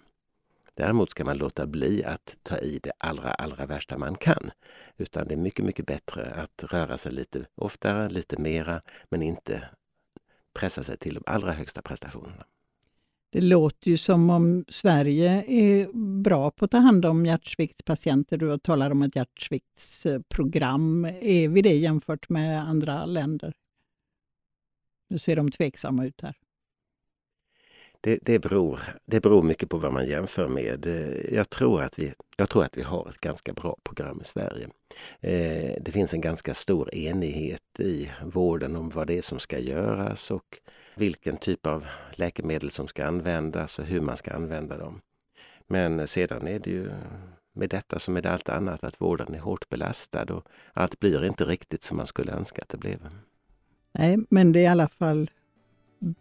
Däremot 0.74 1.12
ska 1.12 1.26
man 1.26 1.38
låta 1.38 1.66
bli 1.66 2.04
att 2.04 2.38
ta 2.44 2.58
i 2.58 2.80
det 2.84 2.92
allra, 2.98 3.34
allra 3.34 3.66
värsta 3.66 3.98
man 3.98 4.16
kan. 4.16 4.52
Utan 4.98 5.28
det 5.28 5.34
är 5.34 5.38
mycket, 5.38 5.66
mycket 5.66 5.86
bättre 5.86 6.32
att 6.32 6.64
röra 6.64 6.98
sig 6.98 7.12
lite 7.12 7.46
oftare, 7.56 8.10
lite 8.10 8.38
mera, 8.38 8.82
men 9.10 9.22
inte 9.22 9.70
pressa 10.54 10.84
sig 10.84 10.98
till 10.98 11.14
de 11.14 11.24
allra 11.26 11.52
högsta 11.52 11.82
prestationerna. 11.82 12.46
Det 13.32 13.42
låter 13.42 13.92
ju 13.92 13.98
som 13.98 14.30
om 14.30 14.66
Sverige 14.70 15.44
är 15.48 15.94
bra 16.22 16.52
på 16.52 16.66
att 16.66 16.72
ta 16.72 16.78
hand 16.78 17.06
om 17.06 17.26
hjärtsviktspatienter. 17.26 18.38
Du 18.38 18.58
talar 18.58 18.92
om 18.92 19.02
ett 19.02 19.16
hjärtsviktsprogram. 19.16 21.06
Är 21.06 21.48
vi 21.48 21.62
det 21.62 21.76
jämfört 21.76 22.30
med 22.30 22.62
andra 22.62 23.06
länder? 23.06 23.54
Nu 25.10 25.20
ser 25.20 25.36
de 25.36 25.52
tveksamma 25.52 26.06
ut 26.06 26.22
här. 26.22 26.36
Det, 28.04 28.20
det, 28.22 28.40
beror, 28.40 28.80
det 29.06 29.20
beror 29.20 29.44
mycket 29.44 29.70
på 29.70 29.78
vad 29.78 29.94
man 29.94 30.08
jämför 30.08 30.48
med. 30.48 30.86
Jag 31.32 31.50
tror, 31.50 31.82
att 31.82 32.00
vi, 32.00 32.14
jag 32.38 32.50
tror 32.50 32.64
att 32.64 32.78
vi 32.78 32.82
har 32.82 33.10
ett 33.10 33.18
ganska 33.18 33.54
bra 33.54 33.78
program 33.84 34.22
i 34.22 34.26
Sverige. 34.26 34.70
Eh, 35.20 35.76
det 35.82 35.92
finns 35.92 36.14
en 36.14 36.22
ganska 36.22 36.54
stor 36.54 36.96
enighet 36.96 37.80
i 37.80 38.12
vården 38.24 38.76
om 38.76 38.90
vad 38.90 39.08
det 39.08 39.18
är 39.18 39.22
som 39.22 39.40
ska 39.40 39.60
göras 39.60 40.32
och 40.32 40.60
vilken 40.96 41.38
typ 41.38 41.68
av 41.68 41.86
läkemedel 42.12 42.72
som 42.72 42.88
ska 42.88 43.06
användas 43.06 43.80
och 43.80 43.86
hur 43.86 44.02
man 44.02 44.18
ska 44.18 44.32
använda 44.32 44.78
dem. 44.78 45.02
Men 45.68 46.08
sedan 46.08 46.48
är 46.48 46.60
det 46.60 46.70
ju 46.70 46.92
med 47.54 47.70
detta 47.70 48.00
som 48.00 48.14
med 48.14 48.26
allt 48.26 48.50
annat 48.50 48.84
att 48.84 49.02
vården 49.02 49.36
är 49.36 49.40
hårt 49.40 49.70
belastad 49.70 50.34
och 50.34 50.46
allt 50.74 51.00
blir 51.00 51.26
inte 51.26 51.46
riktigt 51.46 51.84
som 51.84 51.98
man 51.98 52.08
skulle 52.08 52.32
önska 52.32 52.62
att 52.62 52.70
det 52.70 52.78
blev. 52.78 53.10
Nej, 53.92 54.18
men 54.30 54.52
det 54.52 54.60
är 54.60 54.64
i 54.64 54.68
alla 54.68 54.88
fall 54.88 55.32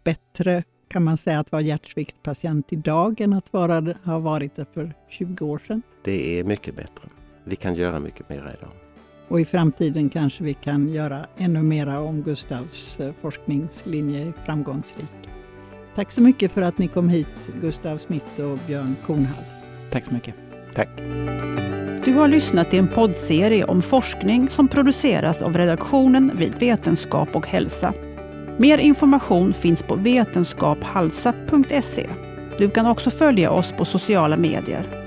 bättre 0.03 0.63
kan 0.91 1.03
man 1.03 1.17
säga 1.17 1.39
att 1.39 1.51
vara 1.51 1.61
hjärtsviktspatient 1.61 2.73
idag 2.73 3.21
än 3.21 3.33
att 3.33 3.53
vara, 3.53 3.95
ha 4.03 4.19
varit 4.19 4.55
det 4.55 4.65
för 4.73 4.93
20 5.09 5.45
år 5.45 5.61
sedan. 5.67 5.81
Det 6.03 6.39
är 6.39 6.43
mycket 6.43 6.75
bättre. 6.75 7.09
Vi 7.43 7.55
kan 7.55 7.75
göra 7.75 7.99
mycket 7.99 8.29
mer 8.29 8.55
idag. 8.59 8.71
Och 9.27 9.41
i 9.41 9.45
framtiden 9.45 10.09
kanske 10.09 10.43
vi 10.43 10.53
kan 10.53 10.89
göra 10.89 11.25
ännu 11.37 11.61
mera 11.61 11.99
om 11.99 12.21
Gustavs 12.21 12.99
eh, 12.99 13.13
forskningslinje 13.21 14.33
framgångsrik. 14.45 15.29
Tack 15.95 16.11
så 16.11 16.21
mycket 16.21 16.51
för 16.51 16.61
att 16.61 16.77
ni 16.77 16.87
kom 16.87 17.09
hit, 17.09 17.27
Gustav 17.61 17.97
Smith 17.97 18.41
och 18.41 18.59
Björn 18.67 18.95
Kornhall. 19.05 19.43
Tack 19.91 20.05
så 20.05 20.13
mycket. 20.13 20.35
Tack. 20.73 20.89
Du 22.05 22.13
har 22.13 22.27
lyssnat 22.27 22.69
till 22.69 22.79
en 22.79 22.87
poddserie 22.87 23.63
om 23.63 23.81
forskning 23.81 24.49
som 24.49 24.67
produceras 24.67 25.41
av 25.41 25.57
redaktionen 25.57 26.37
vid 26.37 26.59
Vetenskap 26.59 27.35
och 27.35 27.47
hälsa. 27.47 27.93
Mer 28.61 28.77
information 28.77 29.53
finns 29.53 29.83
på 29.83 29.95
vetenskaphalsa.se. 29.95 32.09
Du 32.57 32.69
kan 32.69 32.87
också 32.87 33.11
följa 33.11 33.51
oss 33.51 33.71
på 33.71 33.85
sociala 33.85 34.37
medier. 34.37 35.00